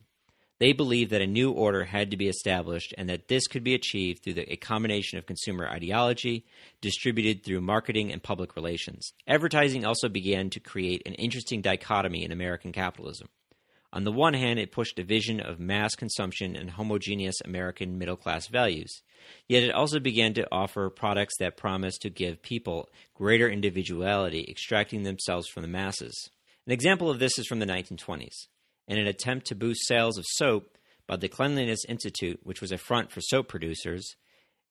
They 0.61 0.73
believed 0.73 1.11
that 1.11 1.21
a 1.21 1.27
new 1.27 1.51
order 1.51 1.85
had 1.85 2.11
to 2.11 2.17
be 2.17 2.29
established 2.29 2.95
and 2.97 3.11
that 3.11 3.29
this 3.29 3.47
could 3.49 3.63
be 3.63 3.75
achieved 3.75 4.23
through 4.25 4.35
the, 4.35 4.51
a 4.51 4.57
combination 4.57 5.19
of 5.19 5.27
consumer 5.27 5.69
ideology 5.69 6.47
distributed 6.81 7.45
through 7.45 7.61
marketing 7.61 8.11
and 8.11 8.23
public 8.23 8.57
relations. 8.57 9.13
Advertising 9.29 9.85
also 9.85 10.09
began 10.09 10.49
to 10.49 10.59
create 10.59 11.03
an 11.05 11.13
interesting 11.17 11.61
dichotomy 11.61 12.25
in 12.25 12.33
American 12.33 12.73
capitalism. 12.73 13.29
On 13.93 14.05
the 14.05 14.13
one 14.13 14.35
hand, 14.35 14.61
it 14.61 14.71
pushed 14.71 14.99
a 14.99 15.05
vision 15.05 15.41
of 15.41 15.59
mass 15.59 15.95
consumption 15.97 16.55
and 16.55 16.71
homogeneous 16.71 17.41
American 17.45 17.99
middle 17.99 18.17
class 18.17 18.47
values. 18.47 19.03
Yet 19.49 19.65
it 19.65 19.75
also 19.75 19.99
began 19.99 20.33
to 20.35 20.47
offer 20.53 20.89
products 20.91 21.35
that 21.39 21.57
promised 21.57 22.03
to 22.03 22.11
give 22.11 22.43
people 22.43 22.89
greater 23.15 23.49
individuality, 23.49 24.47
extracting 24.49 25.03
themselves 25.03 25.49
from 25.49 25.63
the 25.63 25.69
masses. 25.69 26.31
An 26.67 26.73
example 26.73 27.11
of 27.11 27.19
this 27.19 27.37
is 27.37 27.47
from 27.47 27.59
the 27.59 27.67
1920s. 27.67 28.47
In 28.87 28.99
an 28.99 29.07
attempt 29.07 29.47
to 29.47 29.55
boost 29.55 29.87
sales 29.87 30.19
of 30.19 30.25
soap 30.27 30.77
by 31.07 31.17
the 31.17 31.29
Cleanliness 31.29 31.85
Institute, 31.89 32.41
which 32.45 32.61
was 32.61 32.71
a 32.71 32.79
front 32.79 33.11
for 33.11 33.21
soap 33.21 33.49
producers, 33.49 34.15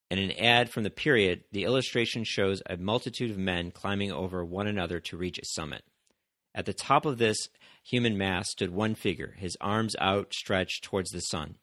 in 0.09 0.17
an 0.17 0.31
ad 0.31 0.71
from 0.71 0.83
the 0.83 0.89
period, 0.89 1.43
the 1.51 1.65
illustration 1.65 2.23
shows 2.23 2.61
a 2.67 2.77
multitude 2.77 3.31
of 3.31 3.37
men 3.37 3.69
climbing 3.69 4.11
over 4.11 4.43
one 4.43 4.65
another 4.65 4.99
to 5.01 5.17
reach 5.17 5.37
a 5.37 5.45
summit. 5.45 5.83
At 6.55 6.65
the 6.65 6.73
top 6.73 7.05
of 7.05 7.17
this 7.17 7.37
human 7.89 8.17
mass 8.17 8.49
stood 8.51 8.71
one 8.71 8.95
figure, 8.95 9.35
his 9.37 9.57
arms 9.59 9.95
outstretched 10.01 10.83
towards 10.83 11.09
the 11.11 11.19
sun. 11.19 11.55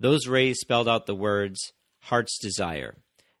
Those 0.00 0.26
rays 0.26 0.58
spelled 0.60 0.88
out 0.88 1.06
the 1.06 1.14
words, 1.14 1.72
Heart's 2.00 2.38
Desire. 2.38 2.96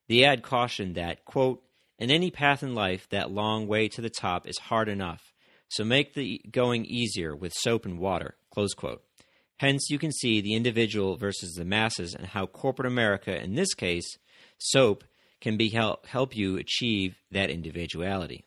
The 0.08 0.24
ad 0.24 0.42
cautioned 0.42 0.94
that, 0.94 1.24
quote, 1.24 1.62
in 1.98 2.10
any 2.10 2.30
path 2.30 2.62
in 2.62 2.74
life, 2.74 3.08
that 3.10 3.30
long 3.30 3.66
way 3.66 3.88
to 3.88 4.00
the 4.00 4.10
top 4.10 4.46
is 4.46 4.58
hard 4.58 4.88
enough, 4.88 5.32
so 5.68 5.84
make 5.84 6.14
the 6.14 6.40
going 6.50 6.84
easier 6.84 7.34
with 7.34 7.52
soap 7.54 7.84
and 7.84 7.98
water. 7.98 8.36
Hence, 9.58 9.88
you 9.90 9.98
can 9.98 10.12
see 10.12 10.40
the 10.40 10.54
individual 10.54 11.16
versus 11.16 11.54
the 11.54 11.64
masses 11.64 12.14
and 12.14 12.26
how 12.26 12.46
corporate 12.46 12.86
America, 12.86 13.40
in 13.40 13.54
this 13.54 13.74
case, 13.74 14.18
soap, 14.58 15.04
can 15.40 15.56
be 15.56 15.68
help, 15.68 16.06
help 16.06 16.36
you 16.36 16.56
achieve 16.56 17.16
that 17.30 17.50
individuality. 17.50 18.44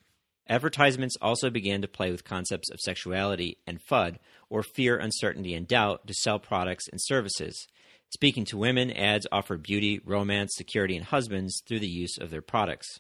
Advertisements 0.48 1.16
also 1.22 1.50
began 1.50 1.82
to 1.82 1.88
play 1.88 2.12
with 2.12 2.24
concepts 2.24 2.70
of 2.72 2.80
sexuality 2.80 3.58
and 3.66 3.80
FUD, 3.90 4.18
or 4.50 4.64
fear, 4.64 4.98
uncertainty, 4.98 5.54
and 5.54 5.68
doubt, 5.68 6.06
to 6.08 6.14
sell 6.14 6.40
products 6.40 6.88
and 6.90 7.00
services. 7.02 7.68
Speaking 8.10 8.44
to 8.46 8.58
women, 8.58 8.92
ads 8.92 9.26
offered 9.32 9.64
beauty, 9.64 10.02
romance, 10.04 10.52
security, 10.56 10.98
and 10.98 11.06
husbands 11.06 11.62
through 11.66 11.80
the 11.80 11.88
use 11.88 12.18
of 12.18 12.30
their 12.30 12.42
products. 12.42 13.00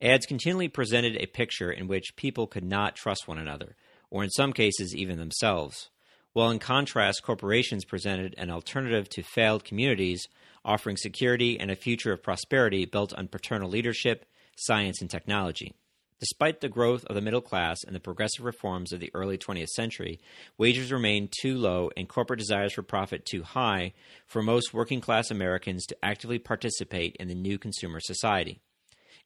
Ads 0.00 0.26
continually 0.26 0.68
presented 0.68 1.16
a 1.16 1.26
picture 1.26 1.72
in 1.72 1.88
which 1.88 2.14
people 2.16 2.46
could 2.46 2.62
not 2.62 2.94
trust 2.94 3.26
one 3.26 3.38
another, 3.38 3.74
or 4.10 4.22
in 4.22 4.30
some 4.30 4.52
cases, 4.52 4.94
even 4.94 5.18
themselves. 5.18 5.90
While 6.32 6.50
in 6.50 6.58
contrast, 6.58 7.22
corporations 7.22 7.86
presented 7.86 8.34
an 8.36 8.50
alternative 8.50 9.08
to 9.10 9.22
failed 9.22 9.64
communities, 9.64 10.28
offering 10.64 10.98
security 10.98 11.58
and 11.58 11.70
a 11.70 11.76
future 11.76 12.12
of 12.12 12.22
prosperity 12.22 12.84
built 12.84 13.14
on 13.14 13.28
paternal 13.28 13.70
leadership, 13.70 14.26
science, 14.56 15.00
and 15.00 15.10
technology. 15.10 15.72
Despite 16.18 16.60
the 16.62 16.70
growth 16.70 17.04
of 17.04 17.14
the 17.14 17.20
middle 17.20 17.42
class 17.42 17.84
and 17.84 17.94
the 17.94 18.00
progressive 18.00 18.44
reforms 18.44 18.92
of 18.92 19.00
the 19.00 19.10
early 19.12 19.36
20th 19.36 19.68
century, 19.68 20.18
wages 20.56 20.90
remained 20.90 21.34
too 21.42 21.58
low 21.58 21.90
and 21.94 22.08
corporate 22.08 22.38
desires 22.38 22.72
for 22.72 22.82
profit 22.82 23.26
too 23.26 23.42
high 23.42 23.92
for 24.26 24.42
most 24.42 24.72
working 24.72 25.02
class 25.02 25.30
Americans 25.30 25.84
to 25.86 25.96
actively 26.02 26.38
participate 26.38 27.16
in 27.20 27.28
the 27.28 27.34
new 27.34 27.58
consumer 27.58 28.00
society. 28.00 28.60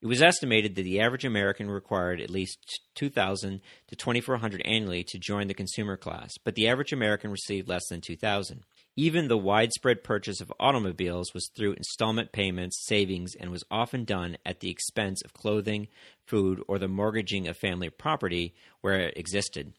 It 0.03 0.07
was 0.07 0.23
estimated 0.23 0.75
that 0.75 0.83
the 0.83 1.01
average 1.01 1.25
American 1.25 1.71
required 1.71 2.21
at 2.21 2.31
least 2.31 2.81
2000 2.97 3.61
to 3.89 3.97
2400 3.97 4.63
annually 4.65 5.05
to 5.05 5.19
join 5.19 5.47
the 5.47 5.55
consumer 5.55 5.97
class, 5.97 6.33
but 6.43 6.57
the 6.57 6.69
average 6.69 6.93
American 6.93 7.31
received 7.31 7.69
less 7.69 7.87
than 7.89 8.01
2000. 8.01 8.65
Even 8.97 9.29
the 9.29 9.39
widespread 9.39 10.03
purchase 10.03 10.41
of 10.41 10.53
automobiles 10.59 11.33
was 11.33 11.49
through 11.57 11.73
installment 11.75 12.33
payments, 12.33 12.85
savings, 12.85 13.35
and 13.39 13.51
was 13.51 13.65
often 13.71 14.05
done 14.05 14.37
at 14.45 14.61
the 14.61 14.71
expense 14.71 15.23
of 15.23 15.33
clothing, 15.33 15.89
food, 16.27 16.63
or 16.67 16.79
the 16.79 16.89
mortgaging 16.89 17.47
of 17.47 17.57
family 17.57 17.89
property 17.89 18.55
where 18.81 19.01
it 19.01 19.17
existed. 19.17 19.73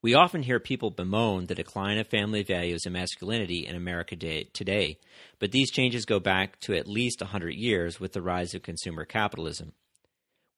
We 0.00 0.14
often 0.14 0.42
hear 0.42 0.60
people 0.60 0.90
bemoan 0.90 1.46
the 1.46 1.54
decline 1.54 1.98
of 1.98 2.06
family 2.06 2.42
values 2.42 2.82
and 2.84 2.92
masculinity 2.92 3.66
in 3.66 3.74
America 3.74 4.16
today, 4.16 4.98
but 5.38 5.50
these 5.50 5.70
changes 5.70 6.04
go 6.04 6.20
back 6.20 6.60
to 6.60 6.74
at 6.74 6.86
least 6.86 7.22
100 7.22 7.54
years 7.54 7.98
with 7.98 8.12
the 8.12 8.22
rise 8.22 8.54
of 8.54 8.62
consumer 8.62 9.04
capitalism. 9.04 9.72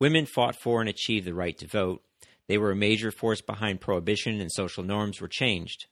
Women 0.00 0.26
fought 0.26 0.56
for 0.56 0.80
and 0.80 0.90
achieved 0.90 1.26
the 1.26 1.32
right 1.34 1.56
to 1.58 1.66
vote. 1.66 2.02
They 2.48 2.58
were 2.58 2.72
a 2.72 2.76
major 2.76 3.10
force 3.10 3.40
behind 3.40 3.80
prohibition, 3.80 4.40
and 4.40 4.50
social 4.50 4.82
norms 4.82 5.20
were 5.20 5.28
changed. 5.28 5.86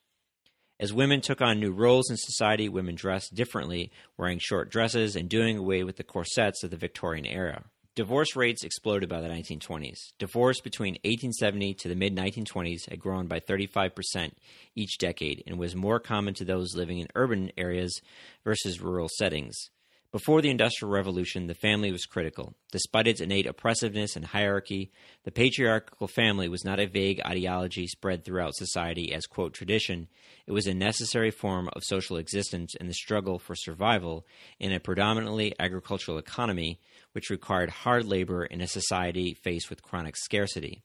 As 0.81 0.93
women 0.93 1.21
took 1.21 1.41
on 1.41 1.61
new 1.61 1.71
roles 1.71 2.11
in 2.11 2.17
society, 2.17 2.69
women 2.69 2.97
dressed 2.97 3.35
differently, 3.35 3.93
wearing 4.17 4.41
short 4.41 4.71
dresses 4.71 5.15
and 5.15 5.29
doing 5.29 5.57
away 5.57 5.85
with 5.85 5.97
the 5.97 6.03
corsets 6.03 6.65
of 6.65 6.71
the 6.71 6.77
Victorian 6.77 7.27
era. 7.27 7.65
Divorce 7.95 8.35
rates 8.35 8.65
exploded 8.65 9.09
by 9.09 9.21
the 9.21 9.29
1920s. 9.29 9.99
Divorce 10.19 10.61
between 10.61 10.95
1870 11.05 11.75
to 11.75 11.89
the 11.89 11.95
mid 11.95 12.17
1920s 12.17 12.91
had 12.91 12.99
grown 12.99 13.29
by 13.29 13.39
35% 13.39 14.33
each 14.75 14.99
decade 14.99 15.45
and 15.47 15.61
was 15.61 15.77
more 15.77 16.01
common 16.01 16.35
to 16.35 16.45
those 16.45 16.75
living 16.75 16.99
in 16.99 17.07
urban 17.15 17.53
areas 17.57 18.01
versus 18.43 18.81
rural 18.81 19.09
settings. 19.17 19.71
Before 20.15 20.41
the 20.41 20.51
Industrial 20.51 20.93
Revolution, 20.93 21.49
the 21.49 21.55
family 21.55 21.91
was 21.91 22.07
critical. 22.07 22.55
Despite 22.71 23.09
its 23.09 23.21
innate 23.21 23.47
oppressiveness 23.49 24.15
and 24.15 24.25
hierarchy, 24.25 24.93
the 25.25 25.33
patriarchal 25.33 26.07
family 26.07 26.49
was 26.49 26.65
not 26.65 26.79
a 26.79 26.87
vague 26.87 27.21
ideology 27.27 27.89
spread 27.89 28.25
throughout 28.25 28.55
society 28.55 29.13
as, 29.13 29.27
quote, 29.27 29.55
tradition. 29.55 30.07
It 30.47 30.53
was 30.53 30.69
a 30.69 30.73
necessary 30.73 31.33
form 31.33 31.69
of 31.73 31.83
social 31.83 32.17
existence 32.17 32.77
in 32.77 32.87
the 32.87 32.95
struggle 32.95 33.41
for 33.41 33.57
survival 33.57 34.25
in 34.61 34.71
a 34.71 34.79
predominantly 34.79 35.53
agricultural 35.59 36.19
economy, 36.19 36.79
which 37.11 37.29
required 37.29 37.71
hard 37.71 38.05
labor 38.05 38.45
in 38.45 38.61
a 38.61 38.69
society 38.69 39.35
faced 39.35 39.69
with 39.69 39.83
chronic 39.83 40.17
scarcity. 40.17 40.85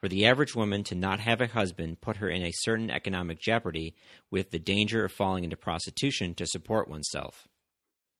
For 0.00 0.08
the 0.08 0.26
average 0.26 0.56
woman 0.56 0.82
to 0.86 0.96
not 0.96 1.20
have 1.20 1.40
a 1.40 1.46
husband 1.46 2.00
put 2.00 2.16
her 2.16 2.28
in 2.28 2.42
a 2.42 2.50
certain 2.52 2.90
economic 2.90 3.40
jeopardy 3.40 3.94
with 4.28 4.50
the 4.50 4.58
danger 4.58 5.04
of 5.04 5.12
falling 5.12 5.44
into 5.44 5.56
prostitution 5.56 6.34
to 6.34 6.46
support 6.48 6.88
oneself. 6.88 7.46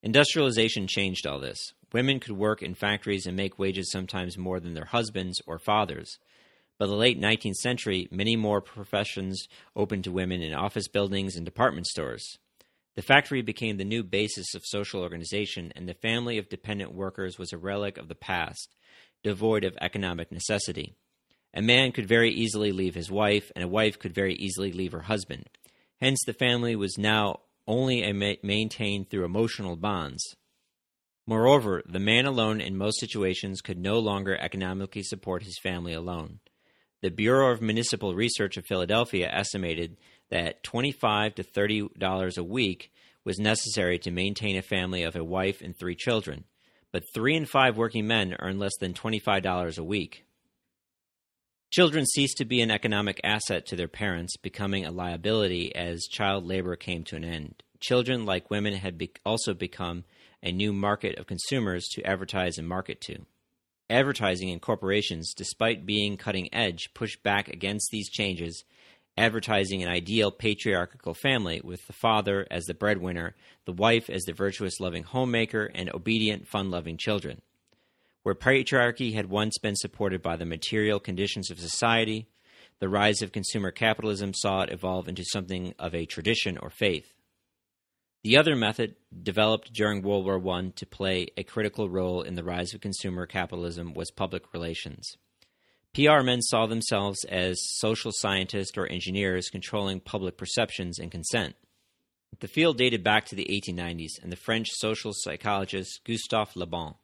Industrialization 0.07 0.87
changed 0.87 1.27
all 1.27 1.40
this. 1.40 1.73
Women 1.92 2.21
could 2.21 2.37
work 2.37 2.62
in 2.62 2.77
factories 2.77 3.27
and 3.27 3.37
make 3.37 3.59
wages 3.59 3.90
sometimes 3.90 4.38
more 4.38 4.61
than 4.61 4.73
their 4.73 4.85
husbands 4.85 5.40
or 5.49 5.59
fathers. 5.59 6.21
By 6.79 6.87
the 6.87 6.95
late 6.95 7.21
19th 7.21 7.57
century, 7.57 8.07
many 8.12 8.37
more 8.37 8.61
professions 8.61 9.49
opened 9.75 10.05
to 10.05 10.12
women 10.12 10.42
in 10.42 10.55
office 10.55 10.87
buildings 10.87 11.35
and 11.35 11.45
department 11.45 11.88
stores. 11.88 12.38
The 12.95 13.03
factory 13.03 13.42
became 13.42 13.79
the 13.79 13.85
new 13.85 14.05
basis 14.05 14.55
of 14.55 14.62
social 14.64 15.03
organization, 15.03 15.73
and 15.75 15.88
the 15.88 15.95
family 15.95 16.38
of 16.38 16.49
dependent 16.49 16.95
workers 16.95 17.37
was 17.37 17.53
a 17.53 17.59
relic 17.59 17.99
of 17.99 18.07
the 18.07 18.14
past, 18.14 18.77
devoid 19.25 19.64
of 19.64 19.77
economic 19.81 20.31
necessity. 20.31 20.95
A 21.53 21.61
man 21.61 21.90
could 21.90 22.07
very 22.07 22.31
easily 22.31 22.71
leave 22.71 22.95
his 22.95 23.11
wife, 23.11 23.51
and 23.57 23.64
a 23.64 23.69
wife 23.69 23.99
could 23.99 24.14
very 24.14 24.35
easily 24.37 24.71
leave 24.71 24.92
her 24.92 25.01
husband. 25.01 25.49
Hence, 26.01 26.21
the 26.25 26.33
family 26.33 26.77
was 26.77 26.97
now 26.97 27.40
only 27.66 28.12
ma- 28.12 28.35
maintained 28.42 29.11
through 29.11 29.24
emotional 29.24 29.76
bonds. 29.76 30.22
Moreover, 31.26 31.83
the 31.87 31.98
man 31.98 32.24
alone 32.26 32.61
in 32.61 32.76
most 32.76 33.00
situations 33.00 33.61
could 33.61 33.79
no 33.79 33.98
longer 33.98 34.37
economically 34.37 35.02
support 35.02 35.42
his 35.42 35.59
family 35.61 35.92
alone. 35.92 36.38
The 37.02 37.11
Bureau 37.11 37.52
of 37.52 37.61
Municipal 37.61 38.14
Research 38.14 38.57
of 38.57 38.64
Philadelphia 38.66 39.29
estimated 39.31 39.96
that 40.31 40.62
25 40.62 41.35
to 41.37 41.42
30 41.42 41.88
dollars 41.98 42.38
a 42.38 42.44
week 42.44 42.92
was 43.24 43.38
necessary 43.38 43.98
to 43.98 44.11
maintain 44.12 44.57
a 44.57 44.62
family 44.62 45.02
of 45.02 45.16
a 45.16 45.24
wife 45.24 45.61
and 45.61 45.76
three 45.76 45.96
children, 45.96 46.44
but 46.92 47.02
3 47.14 47.37
in 47.37 47.44
5 47.46 47.76
working 47.76 48.07
men 48.07 48.37
earn 48.38 48.59
less 48.59 48.76
than 48.79 48.94
$25 48.94 49.79
a 49.79 49.85
week. 49.85 50.26
Children 51.77 52.07
ceased 52.07 52.39
to 52.39 52.47
be 52.47 52.62
an 52.62 52.71
economic 52.71 53.21
asset 53.23 53.67
to 53.67 53.77
their 53.77 53.87
parents, 53.87 54.39
becoming 54.39 54.87
a 54.87 54.91
liability 54.91 55.77
as 55.77 56.09
child 56.11 56.47
labor 56.47 56.75
came 56.75 57.05
to 57.05 57.17
an 57.17 57.23
end. 57.23 57.62
Children, 57.81 58.25
like 58.25 58.51
women, 58.51 58.73
had 58.73 58.97
be- 58.97 59.12
also 59.27 59.53
become 59.53 60.05
a 60.43 60.51
new 60.51 60.73
market 60.73 61.19
of 61.19 61.27
consumers 61.27 61.87
to 61.89 62.03
advertise 62.05 62.57
and 62.57 62.67
market 62.67 63.03
to. 63.03 63.27
Advertising 63.91 64.51
and 64.51 64.62
corporations, 64.62 65.35
despite 65.37 65.85
being 65.85 66.17
cutting 66.17 66.49
edge, 66.51 66.89
pushed 66.95 67.23
back 67.23 67.49
against 67.49 67.91
these 67.93 68.09
changes, 68.09 68.65
advertising 69.19 69.83
an 69.83 69.91
ideal 69.91 70.31
patriarchal 70.31 71.12
family 71.12 71.61
with 71.62 71.87
the 71.87 71.93
father 71.93 72.47
as 72.51 72.65
the 72.65 72.73
breadwinner, 72.73 73.35
the 73.67 73.73
wife 73.73 74.09
as 74.09 74.23
the 74.23 74.33
virtuous, 74.33 74.81
loving 74.81 75.03
homemaker, 75.03 75.71
and 75.75 75.93
obedient, 75.93 76.49
fun 76.49 76.71
loving 76.71 76.97
children. 76.97 77.43
Where 78.27 78.35
patriarchy 78.35 79.15
had 79.15 79.31
once 79.31 79.57
been 79.57 79.77
supported 79.77 80.21
by 80.21 80.35
the 80.35 80.45
material 80.45 80.99
conditions 80.99 81.49
of 81.49 81.61
society, 81.61 82.27
the 82.81 82.89
rise 82.89 83.23
of 83.23 83.31
consumer 83.31 83.71
capitalism 83.71 84.35
saw 84.35 84.62
it 84.62 84.73
evolve 84.73 85.07
into 85.07 85.23
something 85.25 85.75
of 85.79 85.95
a 85.95 86.07
tradition 86.07 86.59
or 86.59 86.69
faith. 86.69 87.15
The 88.25 88.37
other 88.37 88.57
method, 88.57 88.97
developed 89.23 89.73
during 89.73 90.03
World 90.03 90.25
War 90.25 90.45
I 90.57 90.73
to 90.75 90.87
play 90.87 91.29
a 91.37 91.45
critical 91.45 91.89
role 91.89 92.23
in 92.23 92.35
the 92.35 92.43
rise 92.43 92.75
of 92.75 92.81
consumer 92.81 93.27
capitalism, 93.27 93.95
was 93.95 94.11
public 94.11 94.53
relations. 94.53 95.17
PR 95.95 96.23
men 96.23 96.43
saw 96.43 96.67
themselves 96.67 97.23
as 97.29 97.61
social 97.77 98.11
scientists 98.12 98.77
or 98.77 98.89
engineers 98.89 99.51
controlling 99.51 100.01
public 100.01 100.37
perceptions 100.37 100.99
and 100.99 101.12
consent. 101.12 101.55
The 102.41 102.49
field 102.49 102.77
dated 102.77 103.05
back 103.05 103.27
to 103.27 103.37
the 103.37 103.47
1890s, 103.49 104.21
and 104.21 104.33
the 104.33 104.37
French 104.37 104.71
social 104.73 105.12
psychologist 105.15 106.01
Gustave 106.03 106.51
Le 106.57 106.67
Bon 106.67 106.97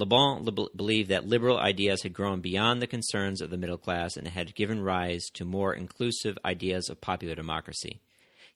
Le 0.00 0.06
Bon 0.06 0.42
believed 0.74 1.10
that 1.10 1.26
liberal 1.26 1.58
ideas 1.58 2.02
had 2.02 2.14
grown 2.14 2.40
beyond 2.40 2.80
the 2.80 2.86
concerns 2.86 3.42
of 3.42 3.50
the 3.50 3.58
middle 3.58 3.76
class 3.76 4.16
and 4.16 4.26
had 4.26 4.54
given 4.54 4.80
rise 4.80 5.26
to 5.34 5.44
more 5.44 5.74
inclusive 5.74 6.38
ideas 6.42 6.88
of 6.88 7.02
popular 7.02 7.34
democracy. 7.34 8.00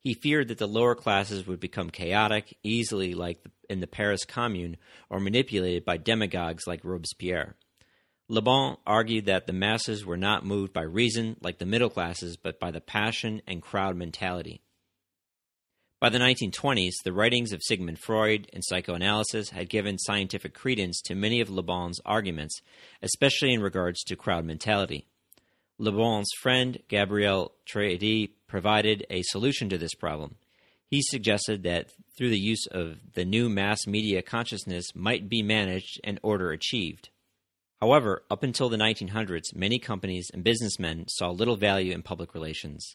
He 0.00 0.14
feared 0.14 0.48
that 0.48 0.56
the 0.56 0.66
lower 0.66 0.94
classes 0.94 1.46
would 1.46 1.60
become 1.60 1.90
chaotic, 1.90 2.56
easily 2.62 3.12
like 3.12 3.44
in 3.68 3.80
the 3.80 3.86
Paris 3.86 4.24
Commune, 4.24 4.78
or 5.10 5.20
manipulated 5.20 5.84
by 5.84 5.98
demagogues 5.98 6.66
like 6.66 6.82
Robespierre. 6.82 7.56
Le 8.28 8.40
Bon 8.40 8.78
argued 8.86 9.26
that 9.26 9.46
the 9.46 9.52
masses 9.52 10.02
were 10.02 10.16
not 10.16 10.46
moved 10.46 10.72
by 10.72 10.80
reason 10.80 11.36
like 11.42 11.58
the 11.58 11.66
middle 11.66 11.90
classes, 11.90 12.38
but 12.38 12.58
by 12.58 12.70
the 12.70 12.80
passion 12.80 13.42
and 13.46 13.60
crowd 13.60 13.96
mentality. 13.96 14.62
By 16.04 16.10
the 16.10 16.18
1920s, 16.18 16.96
the 17.02 17.14
writings 17.14 17.54
of 17.54 17.62
Sigmund 17.62 17.98
Freud 17.98 18.50
and 18.52 18.62
psychoanalysis 18.62 19.48
had 19.48 19.70
given 19.70 19.96
scientific 19.98 20.52
credence 20.52 21.00
to 21.00 21.14
many 21.14 21.40
of 21.40 21.48
Le 21.48 21.62
Bon's 21.62 21.98
arguments, 22.04 22.60
especially 23.00 23.54
in 23.54 23.62
regards 23.62 24.04
to 24.04 24.14
crowd 24.14 24.44
mentality. 24.44 25.06
Le 25.78 25.90
Bon's 25.90 26.28
friend, 26.42 26.78
Gabriel 26.88 27.52
Tardy, 27.66 28.34
provided 28.46 29.06
a 29.08 29.22
solution 29.22 29.70
to 29.70 29.78
this 29.78 29.94
problem. 29.94 30.34
He 30.90 31.00
suggested 31.00 31.62
that 31.62 31.88
through 32.18 32.28
the 32.28 32.38
use 32.38 32.66
of 32.70 32.98
the 33.14 33.24
new 33.24 33.48
mass 33.48 33.86
media 33.86 34.20
consciousness 34.20 34.94
might 34.94 35.30
be 35.30 35.42
managed 35.42 36.02
and 36.04 36.20
order 36.22 36.50
achieved. 36.50 37.08
However, 37.80 38.24
up 38.30 38.42
until 38.42 38.68
the 38.68 38.76
1900s, 38.76 39.54
many 39.54 39.78
companies 39.78 40.28
and 40.34 40.44
businessmen 40.44 41.06
saw 41.08 41.30
little 41.30 41.56
value 41.56 41.94
in 41.94 42.02
public 42.02 42.34
relations. 42.34 42.94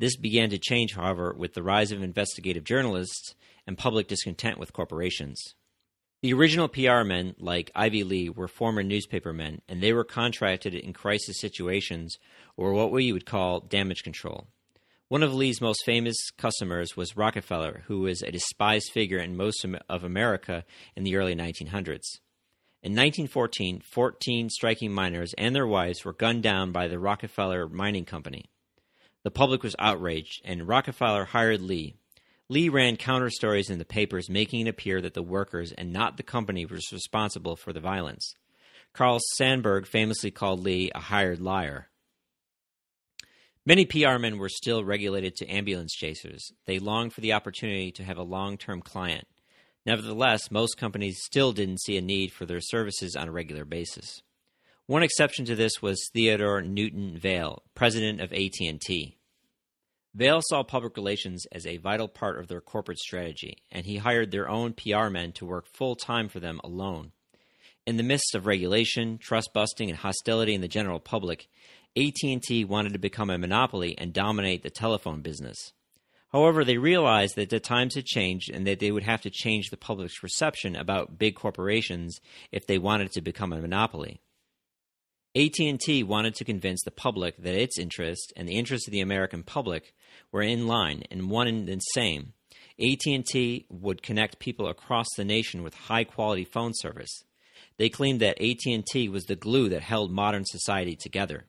This 0.00 0.16
began 0.16 0.48
to 0.48 0.58
change, 0.58 0.94
however, 0.94 1.34
with 1.36 1.52
the 1.52 1.62
rise 1.62 1.92
of 1.92 2.02
investigative 2.02 2.64
journalists 2.64 3.34
and 3.66 3.76
public 3.76 4.08
discontent 4.08 4.56
with 4.58 4.72
corporations. 4.72 5.54
The 6.22 6.32
original 6.32 6.68
PR 6.68 7.02
men, 7.04 7.34
like 7.38 7.70
Ivy 7.74 8.04
Lee, 8.04 8.30
were 8.30 8.48
former 8.48 8.82
newspaper 8.82 9.34
men, 9.34 9.60
and 9.68 9.82
they 9.82 9.92
were 9.92 10.04
contracted 10.04 10.74
in 10.74 10.94
crisis 10.94 11.38
situations 11.38 12.16
or 12.56 12.72
what 12.72 12.90
we 12.90 13.12
would 13.12 13.26
call 13.26 13.60
damage 13.60 14.02
control. 14.02 14.46
One 15.08 15.22
of 15.22 15.34
Lee's 15.34 15.60
most 15.60 15.84
famous 15.84 16.16
customers 16.38 16.96
was 16.96 17.14
Rockefeller, 17.14 17.82
who 17.86 18.00
was 18.00 18.22
a 18.22 18.32
despised 18.32 18.90
figure 18.92 19.18
in 19.18 19.36
most 19.36 19.66
of 19.86 20.02
America 20.02 20.64
in 20.96 21.04
the 21.04 21.16
early 21.16 21.34
1900s. 21.34 22.20
In 22.82 22.92
1914, 22.92 23.80
14 23.80 24.48
striking 24.48 24.92
miners 24.92 25.34
and 25.36 25.54
their 25.54 25.66
wives 25.66 26.06
were 26.06 26.14
gunned 26.14 26.42
down 26.42 26.72
by 26.72 26.88
the 26.88 26.98
Rockefeller 26.98 27.68
Mining 27.68 28.06
Company. 28.06 28.46
The 29.22 29.30
public 29.30 29.62
was 29.62 29.76
outraged, 29.78 30.42
and 30.44 30.66
Rockefeller 30.66 31.26
hired 31.26 31.60
Lee. 31.60 31.94
Lee 32.48 32.68
ran 32.68 32.96
counter 32.96 33.30
stories 33.30 33.70
in 33.70 33.78
the 33.78 33.84
papers, 33.84 34.30
making 34.30 34.66
it 34.66 34.70
appear 34.70 35.00
that 35.00 35.14
the 35.14 35.22
workers 35.22 35.72
and 35.72 35.92
not 35.92 36.16
the 36.16 36.22
company 36.22 36.64
was 36.64 36.92
responsible 36.92 37.54
for 37.54 37.72
the 37.72 37.80
violence. 37.80 38.34
Carl 38.92 39.20
Sandburg 39.38 39.86
famously 39.86 40.30
called 40.30 40.64
Lee 40.64 40.90
a 40.94 40.98
hired 40.98 41.40
liar. 41.40 41.88
Many 43.66 43.84
PR 43.84 44.18
men 44.18 44.38
were 44.38 44.48
still 44.48 44.82
regulated 44.82 45.36
to 45.36 45.46
ambulance 45.46 45.94
chasers. 45.94 46.50
They 46.66 46.78
longed 46.78 47.12
for 47.12 47.20
the 47.20 47.34
opportunity 47.34 47.92
to 47.92 48.04
have 48.04 48.16
a 48.16 48.22
long 48.22 48.56
term 48.56 48.80
client. 48.80 49.28
Nevertheless, 49.86 50.50
most 50.50 50.76
companies 50.76 51.22
still 51.22 51.52
didn't 51.52 51.82
see 51.82 51.96
a 51.96 52.02
need 52.02 52.32
for 52.32 52.46
their 52.46 52.60
services 52.60 53.14
on 53.16 53.28
a 53.28 53.32
regular 53.32 53.64
basis. 53.64 54.22
One 54.90 55.04
exception 55.04 55.44
to 55.44 55.54
this 55.54 55.80
was 55.80 56.10
Theodore 56.12 56.62
Newton 56.62 57.16
Vail, 57.16 57.62
president 57.76 58.20
of 58.20 58.32
AT&T. 58.32 59.16
Vail 60.16 60.40
saw 60.42 60.64
public 60.64 60.96
relations 60.96 61.46
as 61.52 61.64
a 61.64 61.76
vital 61.76 62.08
part 62.08 62.40
of 62.40 62.48
their 62.48 62.60
corporate 62.60 62.98
strategy, 62.98 63.58
and 63.70 63.86
he 63.86 63.98
hired 63.98 64.32
their 64.32 64.48
own 64.48 64.72
PR 64.72 65.08
men 65.08 65.30
to 65.34 65.46
work 65.46 65.68
full 65.68 65.94
time 65.94 66.28
for 66.28 66.40
them 66.40 66.60
alone. 66.64 67.12
In 67.86 67.98
the 67.98 68.02
midst 68.02 68.34
of 68.34 68.46
regulation, 68.46 69.18
trust 69.18 69.50
busting, 69.54 69.88
and 69.88 69.98
hostility 70.00 70.56
in 70.56 70.60
the 70.60 70.66
general 70.66 70.98
public, 70.98 71.46
AT&T 71.96 72.64
wanted 72.64 72.92
to 72.92 72.98
become 72.98 73.30
a 73.30 73.38
monopoly 73.38 73.96
and 73.96 74.12
dominate 74.12 74.64
the 74.64 74.70
telephone 74.70 75.22
business. 75.22 75.72
However, 76.32 76.64
they 76.64 76.78
realized 76.78 77.36
that 77.36 77.50
the 77.50 77.60
times 77.60 77.94
had 77.94 78.06
changed 78.06 78.50
and 78.52 78.66
that 78.66 78.80
they 78.80 78.90
would 78.90 79.04
have 79.04 79.20
to 79.20 79.30
change 79.30 79.70
the 79.70 79.76
public's 79.76 80.18
perception 80.18 80.74
about 80.74 81.16
big 81.16 81.36
corporations 81.36 82.18
if 82.50 82.66
they 82.66 82.78
wanted 82.78 83.12
to 83.12 83.20
become 83.20 83.52
a 83.52 83.60
monopoly. 83.60 84.20
AT&T 85.36 86.02
wanted 86.02 86.34
to 86.34 86.44
convince 86.44 86.82
the 86.82 86.90
public 86.90 87.36
that 87.36 87.54
its 87.54 87.78
interest 87.78 88.32
and 88.36 88.48
the 88.48 88.56
interest 88.56 88.88
of 88.88 88.92
the 88.92 89.00
American 89.00 89.44
public 89.44 89.94
were 90.32 90.42
in 90.42 90.66
line 90.66 91.04
and 91.08 91.30
one 91.30 91.46
and 91.46 91.68
the 91.68 91.78
same. 91.94 92.32
AT&T 92.80 93.66
would 93.68 94.02
connect 94.02 94.40
people 94.40 94.66
across 94.66 95.06
the 95.16 95.24
nation 95.24 95.62
with 95.62 95.74
high-quality 95.74 96.44
phone 96.44 96.72
service. 96.74 97.22
They 97.76 97.88
claimed 97.88 98.20
that 98.20 98.42
AT&T 98.42 99.08
was 99.08 99.24
the 99.24 99.36
glue 99.36 99.68
that 99.68 99.82
held 99.82 100.10
modern 100.10 100.44
society 100.46 100.96
together. 100.96 101.46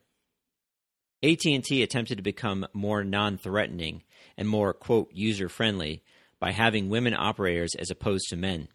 AT&T 1.24 1.82
attempted 1.82 2.16
to 2.18 2.22
become 2.22 2.66
more 2.72 3.02
non-threatening 3.02 4.04
and 4.36 4.48
more 4.48 4.72
quote 4.72 5.10
user-friendly 5.12 6.04
by 6.38 6.52
having 6.52 6.88
women 6.88 7.14
operators 7.14 7.74
as 7.76 7.90
opposed 7.90 8.26
to 8.28 8.36
men. 8.36 8.68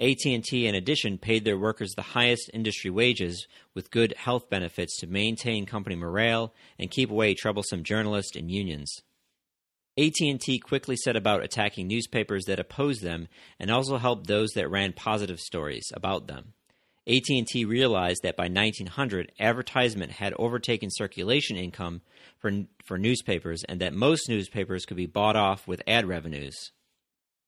AT&T 0.00 0.66
in 0.66 0.74
addition 0.74 1.18
paid 1.18 1.44
their 1.44 1.58
workers 1.58 1.92
the 1.92 2.02
highest 2.02 2.50
industry 2.52 2.90
wages 2.90 3.46
with 3.74 3.90
good 3.90 4.12
health 4.16 4.50
benefits 4.50 4.98
to 4.98 5.06
maintain 5.06 5.66
company 5.66 5.94
morale 5.94 6.52
and 6.78 6.90
keep 6.90 7.10
away 7.10 7.34
troublesome 7.34 7.84
journalists 7.84 8.36
and 8.36 8.50
unions. 8.50 9.02
AT&T 9.96 10.58
quickly 10.58 10.96
set 10.96 11.14
about 11.14 11.44
attacking 11.44 11.86
newspapers 11.86 12.44
that 12.46 12.58
opposed 12.58 13.02
them 13.02 13.28
and 13.60 13.70
also 13.70 13.96
helped 13.96 14.26
those 14.26 14.50
that 14.50 14.68
ran 14.68 14.92
positive 14.92 15.38
stories 15.38 15.92
about 15.94 16.26
them. 16.26 16.54
AT&T 17.06 17.64
realized 17.64 18.22
that 18.22 18.36
by 18.36 18.48
1900 18.48 19.30
advertisement 19.38 20.12
had 20.12 20.34
overtaken 20.38 20.88
circulation 20.90 21.56
income 21.56 22.00
for 22.38 22.50
for 22.82 22.98
newspapers 22.98 23.62
and 23.68 23.80
that 23.80 23.92
most 23.92 24.28
newspapers 24.28 24.86
could 24.86 24.96
be 24.96 25.06
bought 25.06 25.36
off 25.36 25.68
with 25.68 25.82
ad 25.86 26.06
revenues. 26.08 26.72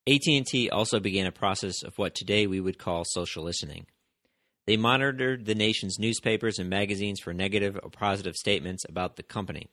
AT&T 0.08 0.70
also 0.70 1.00
began 1.00 1.26
a 1.26 1.32
process 1.32 1.82
of 1.82 1.98
what 1.98 2.14
today 2.14 2.46
we 2.46 2.60
would 2.60 2.78
call 2.78 3.02
social 3.04 3.42
listening. 3.42 3.86
They 4.64 4.76
monitored 4.76 5.46
the 5.46 5.54
nation's 5.54 5.98
newspapers 5.98 6.60
and 6.60 6.70
magazines 6.70 7.18
for 7.18 7.32
negative 7.32 7.76
or 7.82 7.90
positive 7.90 8.36
statements 8.36 8.84
about 8.88 9.16
the 9.16 9.24
company. 9.24 9.68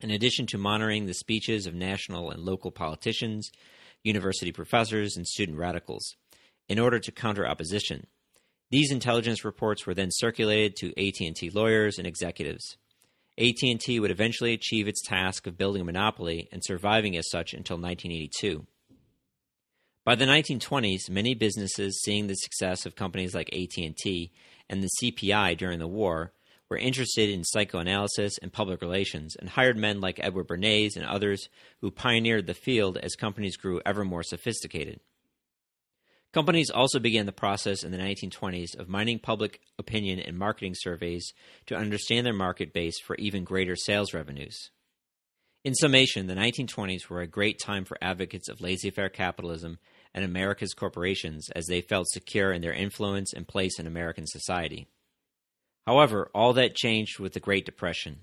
In 0.00 0.10
addition 0.10 0.46
to 0.48 0.58
monitoring 0.58 1.06
the 1.06 1.14
speeches 1.14 1.66
of 1.66 1.74
national 1.74 2.30
and 2.30 2.42
local 2.42 2.70
politicians, 2.70 3.50
university 4.04 4.52
professors, 4.52 5.16
and 5.16 5.26
student 5.26 5.58
radicals, 5.58 6.16
in 6.68 6.78
order 6.78 6.98
to 6.98 7.12
counter 7.12 7.46
opposition. 7.46 8.06
These 8.70 8.92
intelligence 8.92 9.44
reports 9.44 9.86
were 9.86 9.94
then 9.94 10.10
circulated 10.10 10.76
to 10.76 11.08
AT&T 11.08 11.50
lawyers 11.50 11.98
and 11.98 12.06
executives. 12.06 12.76
AT&T 13.38 14.00
would 14.00 14.10
eventually 14.10 14.52
achieve 14.52 14.86
its 14.86 15.02
task 15.02 15.46
of 15.46 15.56
building 15.56 15.82
a 15.82 15.84
monopoly 15.84 16.48
and 16.52 16.62
surviving 16.64 17.16
as 17.16 17.30
such 17.30 17.54
until 17.54 17.76
1982. 17.76 18.66
By 20.02 20.14
the 20.14 20.24
1920s, 20.24 21.10
many 21.10 21.34
businesses 21.34 22.00
seeing 22.02 22.26
the 22.26 22.34
success 22.34 22.86
of 22.86 22.96
companies 22.96 23.34
like 23.34 23.50
AT&T 23.52 24.32
and 24.68 24.82
the 24.82 24.90
CPI 25.02 25.58
during 25.58 25.78
the 25.78 25.86
war 25.86 26.32
were 26.70 26.78
interested 26.78 27.28
in 27.28 27.44
psychoanalysis 27.44 28.38
and 28.38 28.52
public 28.52 28.80
relations 28.80 29.36
and 29.36 29.50
hired 29.50 29.76
men 29.76 30.00
like 30.00 30.18
Edward 30.18 30.46
Bernays 30.46 30.96
and 30.96 31.04
others 31.04 31.48
who 31.82 31.90
pioneered 31.90 32.46
the 32.46 32.54
field 32.54 32.96
as 32.96 33.14
companies 33.14 33.58
grew 33.58 33.82
ever 33.84 34.04
more 34.04 34.22
sophisticated. 34.22 35.00
Companies 36.32 36.70
also 36.70 36.98
began 36.98 37.26
the 37.26 37.32
process 37.32 37.82
in 37.82 37.90
the 37.90 37.98
1920s 37.98 38.78
of 38.78 38.88
mining 38.88 39.18
public 39.18 39.60
opinion 39.78 40.20
and 40.20 40.38
marketing 40.38 40.74
surveys 40.76 41.34
to 41.66 41.76
understand 41.76 42.24
their 42.24 42.32
market 42.32 42.72
base 42.72 42.98
for 43.00 43.16
even 43.16 43.44
greater 43.44 43.74
sales 43.76 44.14
revenues. 44.14 44.70
In 45.62 45.74
summation, 45.74 46.26
the 46.26 46.34
1920s 46.34 47.10
were 47.10 47.20
a 47.20 47.26
great 47.26 47.58
time 47.58 47.84
for 47.84 47.98
advocates 48.00 48.48
of 48.48 48.62
laissez 48.62 48.88
faire 48.88 49.10
capitalism 49.10 49.78
and 50.14 50.24
America's 50.24 50.72
corporations 50.72 51.50
as 51.54 51.66
they 51.66 51.82
felt 51.82 52.08
secure 52.08 52.50
in 52.50 52.62
their 52.62 52.72
influence 52.72 53.34
and 53.34 53.46
place 53.46 53.78
in 53.78 53.86
American 53.86 54.26
society. 54.26 54.88
However, 55.86 56.30
all 56.34 56.54
that 56.54 56.76
changed 56.76 57.18
with 57.18 57.34
the 57.34 57.40
Great 57.40 57.66
Depression. 57.66 58.20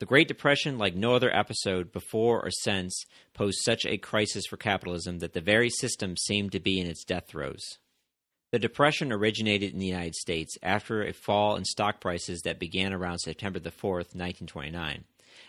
The 0.00 0.06
Great 0.06 0.28
Depression, 0.28 0.76
like 0.76 0.94
no 0.94 1.14
other 1.14 1.34
episode 1.34 1.92
before 1.92 2.44
or 2.44 2.50
since, 2.50 3.06
posed 3.32 3.60
such 3.62 3.86
a 3.86 3.96
crisis 3.96 4.44
for 4.44 4.58
capitalism 4.58 5.20
that 5.20 5.32
the 5.32 5.40
very 5.40 5.70
system 5.70 6.14
seemed 6.18 6.52
to 6.52 6.60
be 6.60 6.78
in 6.78 6.86
its 6.86 7.04
death 7.04 7.26
throes. 7.26 7.62
The 8.52 8.58
Depression 8.58 9.12
originated 9.12 9.72
in 9.72 9.78
the 9.78 9.86
United 9.86 10.14
States 10.14 10.58
after 10.62 11.02
a 11.02 11.14
fall 11.14 11.56
in 11.56 11.64
stock 11.64 12.02
prices 12.02 12.42
that 12.42 12.60
began 12.60 12.92
around 12.92 13.20
September 13.20 13.60
4, 13.60 13.92
1929 13.92 15.04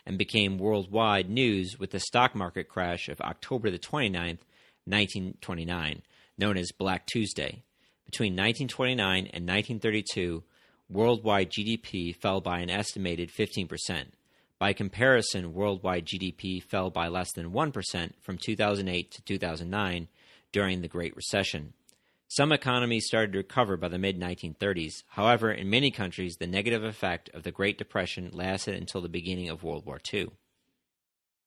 and 0.06 0.18
became 0.18 0.58
worldwide 0.58 1.30
news 1.30 1.78
with 1.80 1.92
the 1.92 2.00
stock 2.00 2.36
market 2.36 2.68
crash 2.68 3.10
of 3.10 3.22
October 3.22 3.70
the 3.70 3.80
29th, 3.80 4.40
1929, 4.86 6.02
known 6.38 6.58
as 6.58 6.72
Black 6.72 7.06
Tuesday. 7.06 7.64
Between 8.06 8.34
1929 8.34 9.18
and 9.18 9.48
1932, 9.48 10.44
worldwide 10.90 11.52
GDP 11.52 12.16
fell 12.16 12.40
by 12.40 12.60
an 12.60 12.70
estimated 12.70 13.30
15%. 13.30 14.06
By 14.60 14.74
comparison, 14.74 15.54
worldwide 15.54 16.06
GDP 16.06 16.64
fell 16.64 16.90
by 16.90 17.10
less 17.10 17.32
than 17.34 17.52
1% 17.52 18.12
from 18.22 18.38
2008 18.38 19.12
to 19.12 19.22
2009 19.22 20.08
during 20.52 20.82
the 20.82 20.88
Great 20.88 21.16
Recession. 21.16 21.74
Some 22.30 22.52
economies 22.52 23.06
started 23.08 23.32
to 23.32 23.38
recover 23.38 23.78
by 23.78 23.88
the 23.88 23.98
mid 23.98 24.20
1930s. 24.20 25.04
However, 25.08 25.50
in 25.50 25.70
many 25.70 25.92
countries, 25.92 26.36
the 26.36 26.46
negative 26.46 26.84
effect 26.84 27.30
of 27.34 27.44
the 27.44 27.52
Great 27.52 27.78
Depression 27.78 28.32
lasted 28.34 28.76
until 28.76 29.00
the 29.00 29.08
beginning 29.08 29.50
of 29.50 29.64
World 29.64 29.86
War 29.86 30.00
II. 30.14 30.32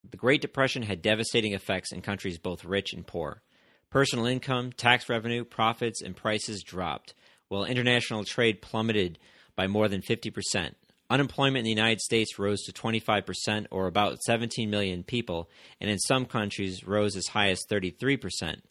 The 0.09 0.17
Great 0.17 0.41
Depression 0.41 0.83
had 0.83 1.03
devastating 1.03 1.53
effects 1.53 1.93
in 1.93 2.01
countries 2.01 2.39
both 2.39 2.65
rich 2.65 2.95
and 2.95 3.07
poor. 3.07 3.43
Personal 3.91 4.25
income, 4.25 4.73
tax 4.73 5.11
revenue, 5.11 5.45
profits, 5.45 6.01
and 6.01 6.17
prices 6.17 6.63
dropped, 6.63 7.13
while 7.49 7.67
international 7.67 8.25
trade 8.25 8.63
plummeted 8.63 9.19
by 9.55 9.67
more 9.67 9.89
than 9.89 10.01
50%. 10.01 10.75
Unemployment 11.11 11.59
in 11.59 11.65
the 11.65 11.71
United 11.71 12.01
States 12.01 12.39
rose 12.39 12.63
to 12.63 12.73
25%, 12.73 13.67
or 13.71 13.87
about 13.87 14.23
17 14.23 14.71
million 14.71 15.03
people, 15.03 15.51
and 15.79 15.91
in 15.91 15.99
some 15.99 16.25
countries 16.25 16.87
rose 16.87 17.17
as 17.17 17.27
high 17.27 17.51
as 17.51 17.67
33%. 17.69 18.63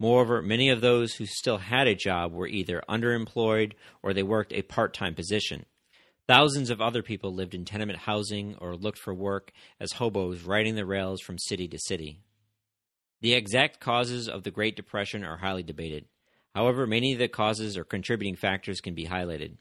Moreover, 0.00 0.40
many 0.40 0.70
of 0.70 0.80
those 0.80 1.12
who 1.14 1.26
still 1.26 1.58
had 1.58 1.86
a 1.86 1.94
job 1.94 2.32
were 2.32 2.48
either 2.48 2.82
underemployed 2.88 3.74
or 4.02 4.14
they 4.14 4.22
worked 4.22 4.52
a 4.54 4.62
part 4.62 4.94
time 4.94 5.14
position. 5.14 5.66
Thousands 6.26 6.70
of 6.70 6.80
other 6.80 7.02
people 7.02 7.34
lived 7.34 7.54
in 7.54 7.66
tenement 7.66 7.98
housing 7.98 8.56
or 8.60 8.76
looked 8.76 8.98
for 8.98 9.12
work 9.12 9.52
as 9.78 9.92
hobos 9.92 10.42
riding 10.42 10.74
the 10.74 10.86
rails 10.86 11.20
from 11.20 11.38
city 11.38 11.68
to 11.68 11.78
city. 11.78 12.20
The 13.20 13.34
exact 13.34 13.78
causes 13.78 14.26
of 14.26 14.42
the 14.42 14.50
Great 14.50 14.74
Depression 14.74 15.22
are 15.22 15.36
highly 15.36 15.62
debated. 15.62 16.06
However, 16.54 16.86
many 16.86 17.12
of 17.12 17.18
the 17.18 17.28
causes 17.28 17.76
or 17.76 17.84
contributing 17.84 18.36
factors 18.36 18.80
can 18.80 18.94
be 18.94 19.06
highlighted. 19.06 19.58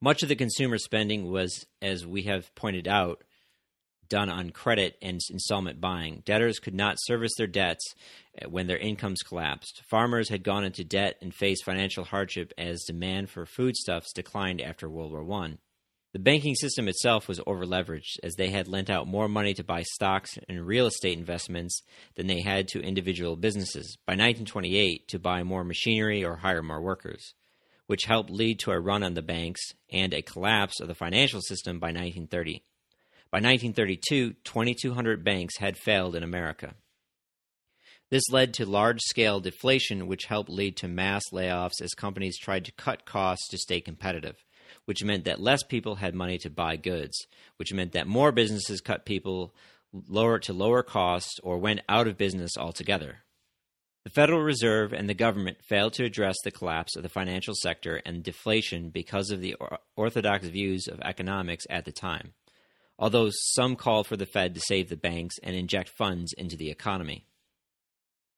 Much 0.00 0.22
of 0.22 0.30
the 0.30 0.36
consumer 0.36 0.78
spending 0.78 1.30
was, 1.30 1.66
as 1.82 2.06
we 2.06 2.22
have 2.22 2.54
pointed 2.54 2.88
out, 2.88 3.22
done 4.14 4.30
on 4.30 4.50
credit 4.50 4.96
and 5.02 5.20
installment 5.28 5.80
buying. 5.80 6.22
Debtors 6.24 6.60
could 6.60 6.72
not 6.72 7.00
service 7.00 7.32
their 7.36 7.48
debts 7.48 7.96
uh, 8.40 8.48
when 8.48 8.68
their 8.68 8.78
incomes 8.78 9.22
collapsed. 9.22 9.82
Farmers 9.90 10.28
had 10.28 10.44
gone 10.44 10.62
into 10.62 10.84
debt 10.84 11.16
and 11.20 11.34
faced 11.34 11.64
financial 11.64 12.04
hardship 12.04 12.52
as 12.56 12.84
demand 12.84 13.28
for 13.28 13.44
foodstuffs 13.44 14.12
declined 14.12 14.60
after 14.60 14.88
World 14.88 15.10
War 15.10 15.42
I. 15.42 15.54
The 16.12 16.20
banking 16.20 16.54
system 16.54 16.86
itself 16.86 17.26
was 17.26 17.40
overleveraged 17.40 18.20
as 18.22 18.36
they 18.36 18.50
had 18.50 18.68
lent 18.68 18.88
out 18.88 19.08
more 19.08 19.26
money 19.26 19.52
to 19.54 19.64
buy 19.64 19.82
stocks 19.82 20.38
and 20.48 20.64
real 20.64 20.86
estate 20.86 21.18
investments 21.18 21.82
than 22.14 22.28
they 22.28 22.40
had 22.40 22.68
to 22.68 22.80
individual 22.80 23.34
businesses, 23.34 23.96
by 24.06 24.12
1928 24.12 25.08
to 25.08 25.18
buy 25.18 25.42
more 25.42 25.64
machinery 25.64 26.24
or 26.24 26.36
hire 26.36 26.62
more 26.62 26.80
workers, 26.80 27.34
which 27.88 28.04
helped 28.04 28.30
lead 28.30 28.60
to 28.60 28.70
a 28.70 28.78
run 28.78 29.02
on 29.02 29.14
the 29.14 29.22
banks 29.22 29.72
and 29.90 30.14
a 30.14 30.22
collapse 30.22 30.78
of 30.78 30.86
the 30.86 30.94
financial 30.94 31.40
system 31.40 31.80
by 31.80 31.88
1930. 31.88 32.62
By 33.34 33.38
1932, 33.38 34.34
2,200 34.44 35.24
banks 35.24 35.58
had 35.58 35.76
failed 35.76 36.14
in 36.14 36.22
America. 36.22 36.74
This 38.08 38.30
led 38.30 38.54
to 38.54 38.64
large 38.64 39.00
scale 39.00 39.40
deflation, 39.40 40.06
which 40.06 40.26
helped 40.26 40.48
lead 40.48 40.76
to 40.76 40.86
mass 40.86 41.24
layoffs 41.32 41.82
as 41.82 41.94
companies 41.94 42.38
tried 42.38 42.64
to 42.66 42.70
cut 42.70 43.04
costs 43.04 43.48
to 43.48 43.58
stay 43.58 43.80
competitive, 43.80 44.36
which 44.84 45.02
meant 45.02 45.24
that 45.24 45.40
less 45.40 45.64
people 45.64 45.96
had 45.96 46.14
money 46.14 46.38
to 46.38 46.48
buy 46.48 46.76
goods, 46.76 47.26
which 47.56 47.72
meant 47.72 47.90
that 47.90 48.06
more 48.06 48.30
businesses 48.30 48.80
cut 48.80 49.04
people 49.04 49.52
lower 50.08 50.38
to 50.38 50.52
lower 50.52 50.84
costs 50.84 51.40
or 51.42 51.58
went 51.58 51.80
out 51.88 52.06
of 52.06 52.16
business 52.16 52.52
altogether. 52.56 53.24
The 54.04 54.10
Federal 54.10 54.42
Reserve 54.42 54.92
and 54.92 55.08
the 55.08 55.12
government 55.14 55.56
failed 55.68 55.94
to 55.94 56.04
address 56.04 56.36
the 56.44 56.52
collapse 56.52 56.94
of 56.94 57.02
the 57.02 57.08
financial 57.08 57.54
sector 57.56 58.00
and 58.06 58.22
deflation 58.22 58.90
because 58.90 59.32
of 59.32 59.40
the 59.40 59.56
orthodox 59.96 60.46
views 60.46 60.86
of 60.86 61.00
economics 61.00 61.64
at 61.68 61.84
the 61.84 61.90
time 61.90 62.34
although 62.98 63.30
some 63.30 63.76
called 63.76 64.06
for 64.06 64.16
the 64.16 64.26
Fed 64.26 64.54
to 64.54 64.60
save 64.60 64.88
the 64.88 64.96
banks 64.96 65.36
and 65.42 65.54
inject 65.54 65.90
funds 65.96 66.32
into 66.36 66.56
the 66.56 66.70
economy. 66.70 67.26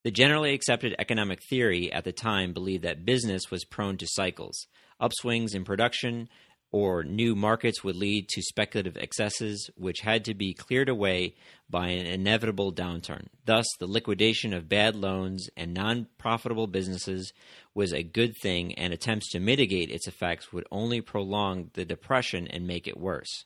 The 0.03 0.11
generally 0.11 0.53
accepted 0.53 0.95
economic 0.99 1.39
theory 1.49 1.91
at 1.91 2.03
the 2.03 2.11
time 2.11 2.53
believed 2.53 2.83
that 2.83 3.05
business 3.05 3.51
was 3.51 3.65
prone 3.65 3.97
to 3.97 4.07
cycles, 4.07 4.67
upswings 5.01 5.53
in 5.53 5.63
production 5.65 6.29
or 6.71 7.03
new 7.03 7.35
markets 7.35 7.83
would 7.83 7.95
lead 7.95 8.27
to 8.29 8.41
speculative 8.41 8.97
excesses, 8.97 9.69
which 9.75 10.01
had 10.01 10.25
to 10.25 10.33
be 10.33 10.53
cleared 10.53 10.89
away 10.89 11.35
by 11.69 11.87
an 11.87 12.05
inevitable 12.05 12.73
downturn. 12.73 13.27
Thus, 13.45 13.65
the 13.79 13.87
liquidation 13.87 14.53
of 14.53 14.67
bad 14.67 14.95
loans 14.95 15.49
and 15.55 15.73
non 15.73 16.07
profitable 16.17 16.67
businesses 16.67 17.31
was 17.73 17.93
a 17.93 18.03
good 18.03 18.33
thing, 18.41 18.73
and 18.75 18.93
attempts 18.93 19.31
to 19.31 19.39
mitigate 19.39 19.89
its 19.89 20.07
effects 20.07 20.51
would 20.51 20.67
only 20.71 20.99
prolong 20.99 21.71
the 21.73 21.85
depression 21.85 22.47
and 22.47 22.67
make 22.67 22.87
it 22.87 22.99
worse. 22.99 23.45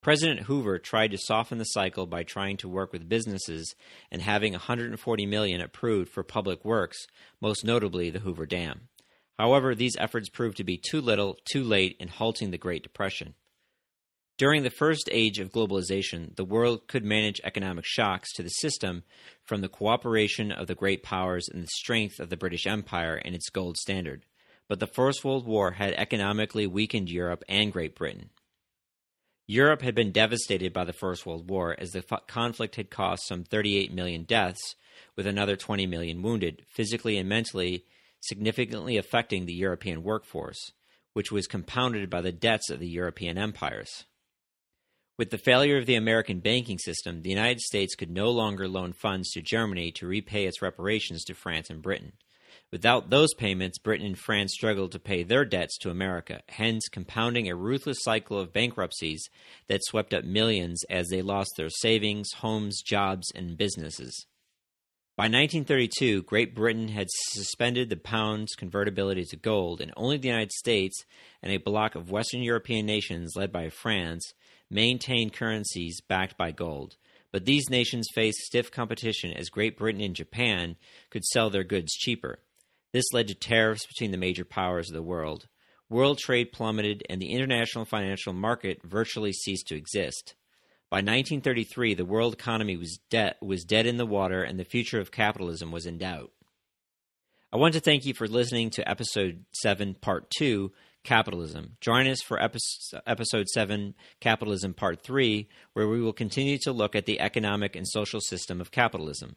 President 0.00 0.46
Hoover 0.46 0.78
tried 0.78 1.10
to 1.10 1.18
soften 1.18 1.58
the 1.58 1.64
cycle 1.64 2.06
by 2.06 2.22
trying 2.22 2.56
to 2.58 2.68
work 2.68 2.92
with 2.92 3.08
businesses 3.08 3.74
and 4.10 4.22
having 4.22 4.52
140 4.52 5.26
million 5.26 5.60
approved 5.60 6.10
for 6.10 6.22
public 6.22 6.64
works, 6.64 7.06
most 7.40 7.64
notably 7.64 8.08
the 8.08 8.20
Hoover 8.20 8.46
Dam. 8.46 8.88
However, 9.38 9.74
these 9.74 9.96
efforts 9.98 10.28
proved 10.28 10.56
to 10.58 10.64
be 10.64 10.80
too 10.90 11.00
little, 11.00 11.36
too 11.50 11.64
late 11.64 11.96
in 11.98 12.08
halting 12.08 12.50
the 12.50 12.58
Great 12.58 12.82
Depression. 12.82 13.34
During 14.36 14.62
the 14.62 14.70
first 14.70 15.08
age 15.10 15.40
of 15.40 15.50
globalization, 15.50 16.36
the 16.36 16.44
world 16.44 16.86
could 16.86 17.04
manage 17.04 17.40
economic 17.42 17.84
shocks 17.84 18.32
to 18.34 18.44
the 18.44 18.50
system 18.50 19.02
from 19.44 19.62
the 19.62 19.68
cooperation 19.68 20.52
of 20.52 20.68
the 20.68 20.76
great 20.76 21.02
powers 21.02 21.48
and 21.52 21.60
the 21.60 21.68
strength 21.74 22.20
of 22.20 22.30
the 22.30 22.36
British 22.36 22.64
Empire 22.64 23.16
and 23.16 23.34
its 23.34 23.50
gold 23.50 23.76
standard. 23.76 24.24
But 24.68 24.78
the 24.78 24.86
First 24.86 25.24
World 25.24 25.44
War 25.44 25.72
had 25.72 25.94
economically 25.94 26.68
weakened 26.68 27.08
Europe 27.08 27.42
and 27.48 27.72
Great 27.72 27.96
Britain. 27.96 28.30
Europe 29.50 29.80
had 29.80 29.94
been 29.94 30.12
devastated 30.12 30.74
by 30.74 30.84
the 30.84 30.92
First 30.92 31.24
World 31.24 31.48
War 31.48 31.74
as 31.78 31.92
the 31.92 32.02
conflict 32.26 32.76
had 32.76 32.90
caused 32.90 33.22
some 33.24 33.44
38 33.44 33.90
million 33.90 34.24
deaths, 34.24 34.74
with 35.16 35.26
another 35.26 35.56
20 35.56 35.86
million 35.86 36.20
wounded, 36.20 36.62
physically 36.68 37.16
and 37.16 37.26
mentally 37.26 37.86
significantly 38.20 38.98
affecting 38.98 39.46
the 39.46 39.54
European 39.54 40.02
workforce, 40.02 40.72
which 41.14 41.32
was 41.32 41.46
compounded 41.46 42.10
by 42.10 42.20
the 42.20 42.30
debts 42.30 42.68
of 42.68 42.78
the 42.78 42.88
European 42.88 43.38
empires. 43.38 44.04
With 45.16 45.30
the 45.30 45.38
failure 45.38 45.78
of 45.78 45.86
the 45.86 45.94
American 45.94 46.40
banking 46.40 46.78
system, 46.78 47.22
the 47.22 47.30
United 47.30 47.60
States 47.60 47.94
could 47.94 48.10
no 48.10 48.30
longer 48.30 48.68
loan 48.68 48.92
funds 48.92 49.30
to 49.30 49.40
Germany 49.40 49.92
to 49.92 50.06
repay 50.06 50.44
its 50.44 50.60
reparations 50.60 51.24
to 51.24 51.34
France 51.34 51.70
and 51.70 51.80
Britain. 51.80 52.12
Without 52.70 53.08
those 53.08 53.32
payments, 53.32 53.78
Britain 53.78 54.06
and 54.06 54.18
France 54.18 54.52
struggled 54.52 54.92
to 54.92 54.98
pay 54.98 55.22
their 55.22 55.46
debts 55.46 55.78
to 55.78 55.90
America, 55.90 56.42
hence 56.48 56.86
compounding 56.88 57.48
a 57.48 57.56
ruthless 57.56 57.96
cycle 58.02 58.38
of 58.38 58.52
bankruptcies 58.52 59.24
that 59.68 59.80
swept 59.84 60.12
up 60.12 60.24
millions 60.24 60.84
as 60.90 61.08
they 61.08 61.22
lost 61.22 61.50
their 61.56 61.70
savings, 61.70 62.28
homes, 62.36 62.82
jobs, 62.82 63.26
and 63.34 63.56
businesses. 63.56 64.26
By 65.16 65.24
1932, 65.24 66.24
Great 66.24 66.54
Britain 66.54 66.88
had 66.88 67.06
suspended 67.32 67.88
the 67.88 67.96
pound's 67.96 68.54
convertibility 68.54 69.24
to 69.30 69.36
gold, 69.36 69.80
and 69.80 69.90
only 69.96 70.18
the 70.18 70.28
United 70.28 70.52
States 70.52 71.04
and 71.42 71.50
a 71.50 71.56
bloc 71.56 71.94
of 71.94 72.10
Western 72.10 72.42
European 72.42 72.84
nations 72.84 73.32
led 73.34 73.50
by 73.50 73.70
France 73.70 74.34
maintained 74.70 75.32
currencies 75.32 76.02
backed 76.06 76.36
by 76.36 76.52
gold. 76.52 76.96
But 77.32 77.46
these 77.46 77.70
nations 77.70 78.08
faced 78.14 78.38
stiff 78.40 78.70
competition 78.70 79.32
as 79.32 79.48
Great 79.48 79.78
Britain 79.78 80.02
and 80.02 80.14
Japan 80.14 80.76
could 81.08 81.24
sell 81.24 81.48
their 81.48 81.64
goods 81.64 81.94
cheaper. 81.94 82.40
This 82.92 83.12
led 83.12 83.28
to 83.28 83.34
tariffs 83.34 83.86
between 83.86 84.10
the 84.10 84.18
major 84.18 84.44
powers 84.44 84.88
of 84.88 84.94
the 84.94 85.02
world. 85.02 85.48
World 85.90 86.18
trade 86.18 86.52
plummeted, 86.52 87.02
and 87.08 87.20
the 87.20 87.32
international 87.32 87.84
financial 87.84 88.32
market 88.32 88.82
virtually 88.82 89.32
ceased 89.32 89.68
to 89.68 89.76
exist. 89.76 90.34
By 90.90 90.98
1933, 90.98 91.94
the 91.94 92.04
world 92.04 92.32
economy 92.32 92.76
was, 92.76 92.98
de- 93.10 93.34
was 93.42 93.64
dead 93.64 93.86
in 93.86 93.98
the 93.98 94.06
water 94.06 94.42
and 94.42 94.58
the 94.58 94.64
future 94.64 95.00
of 95.00 95.10
capitalism 95.10 95.70
was 95.70 95.84
in 95.84 95.98
doubt. 95.98 96.32
I 97.52 97.56
want 97.56 97.74
to 97.74 97.80
thank 97.80 98.06
you 98.06 98.14
for 98.14 98.26
listening 98.26 98.70
to 98.70 98.88
episode 98.88 99.44
7, 99.52 99.94
part 99.94 100.30
2 100.38 100.72
Capitalism. 101.04 101.76
Join 101.80 102.06
us 102.06 102.20
for 102.20 102.42
episode 102.42 103.48
7, 103.48 103.94
Capitalism, 104.20 104.74
part 104.74 105.02
3, 105.02 105.48
where 105.72 105.88
we 105.88 106.00
will 106.00 106.12
continue 106.12 106.58
to 106.62 106.72
look 106.72 106.94
at 106.94 107.06
the 107.06 107.20
economic 107.20 107.76
and 107.76 107.88
social 107.88 108.20
system 108.20 108.60
of 108.60 108.70
capitalism. 108.70 109.36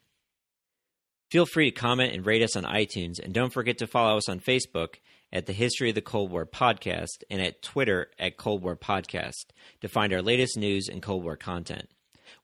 Feel 1.31 1.45
free 1.45 1.71
to 1.71 1.79
comment 1.79 2.13
and 2.13 2.25
rate 2.25 2.41
us 2.41 2.57
on 2.57 2.65
iTunes, 2.65 3.17
and 3.17 3.33
don't 3.33 3.53
forget 3.53 3.77
to 3.77 3.87
follow 3.87 4.17
us 4.17 4.27
on 4.27 4.41
Facebook 4.41 4.95
at 5.31 5.45
the 5.45 5.53
History 5.53 5.87
of 5.87 5.95
the 5.95 6.01
Cold 6.01 6.29
War 6.29 6.45
podcast 6.45 7.23
and 7.29 7.41
at 7.41 7.61
Twitter 7.61 8.11
at 8.19 8.35
Cold 8.35 8.61
War 8.61 8.75
Podcast 8.75 9.45
to 9.79 9.87
find 9.87 10.11
our 10.11 10.21
latest 10.21 10.57
news 10.57 10.89
and 10.89 11.01
Cold 11.01 11.23
War 11.23 11.37
content. 11.37 11.87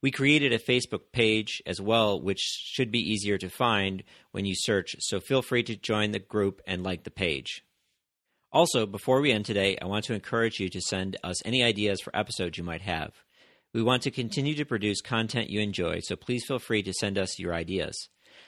We 0.01 0.09
created 0.09 0.53
a 0.53 0.57
Facebook 0.57 1.11
page 1.11 1.61
as 1.65 1.81
well, 1.81 2.21
which 2.21 2.39
should 2.39 2.89
be 2.89 2.99
easier 2.99 3.37
to 3.37 3.49
find 3.49 4.03
when 4.31 4.45
you 4.45 4.53
search, 4.55 4.95
so 4.99 5.19
feel 5.19 5.41
free 5.41 5.63
to 5.63 5.75
join 5.75 6.11
the 6.11 6.19
group 6.19 6.61
and 6.65 6.81
like 6.81 7.03
the 7.03 7.11
page. 7.11 7.63
Also, 8.53 8.85
before 8.85 9.19
we 9.19 9.33
end 9.33 9.43
today, 9.43 9.77
I 9.81 9.85
want 9.85 10.05
to 10.05 10.13
encourage 10.13 10.61
you 10.61 10.69
to 10.69 10.79
send 10.79 11.17
us 11.25 11.45
any 11.45 11.61
ideas 11.61 11.99
for 11.99 12.15
episodes 12.15 12.57
you 12.57 12.63
might 12.63 12.83
have. 12.83 13.11
We 13.73 13.83
want 13.83 14.03
to 14.03 14.11
continue 14.11 14.55
to 14.55 14.65
produce 14.65 15.01
content 15.01 15.49
you 15.49 15.59
enjoy, 15.59 15.99
so 15.99 16.15
please 16.15 16.45
feel 16.45 16.59
free 16.59 16.83
to 16.83 16.93
send 16.93 17.17
us 17.17 17.37
your 17.37 17.53
ideas. 17.53 18.07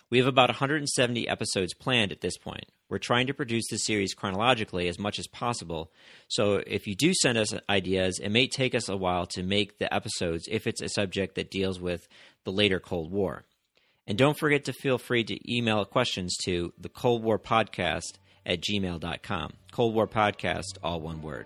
We 0.09 0.17
have 0.17 0.27
about 0.27 0.49
170 0.49 1.27
episodes 1.27 1.73
planned 1.73 2.11
at 2.11 2.21
this 2.21 2.37
point. 2.37 2.65
We're 2.89 2.97
trying 2.97 3.27
to 3.27 3.33
produce 3.33 3.65
the 3.69 3.77
series 3.77 4.15
chronologically 4.15 4.87
as 4.87 4.97
much 4.97 5.19
as 5.19 5.27
possible, 5.27 5.91
so 6.27 6.63
if 6.65 6.87
you 6.87 6.95
do 6.95 7.13
send 7.13 7.37
us 7.37 7.53
ideas, 7.69 8.19
it 8.19 8.29
may 8.29 8.47
take 8.47 8.73
us 8.73 8.89
a 8.89 8.97
while 8.97 9.27
to 9.27 9.43
make 9.43 9.77
the 9.77 9.93
episodes 9.93 10.45
if 10.49 10.65
it's 10.65 10.81
a 10.81 10.89
subject 10.89 11.35
that 11.35 11.51
deals 11.51 11.79
with 11.79 12.07
the 12.45 12.51
later 12.51 12.79
Cold 12.79 13.11
War. 13.11 13.45
And 14.07 14.17
don't 14.17 14.37
forget 14.39 14.65
to 14.65 14.73
feel 14.73 14.97
free 14.97 15.23
to 15.23 15.55
email 15.55 15.85
questions 15.85 16.35
to 16.45 16.73
the 16.79 16.89
Cold 16.89 17.21
War 17.23 17.37
Podcast 17.37 18.17
at 18.43 18.61
gmail.com. 18.61 19.53
Cold 19.71 19.93
War 19.93 20.07
Podcast, 20.07 20.79
all 20.81 20.99
one 20.99 21.21
word. 21.21 21.45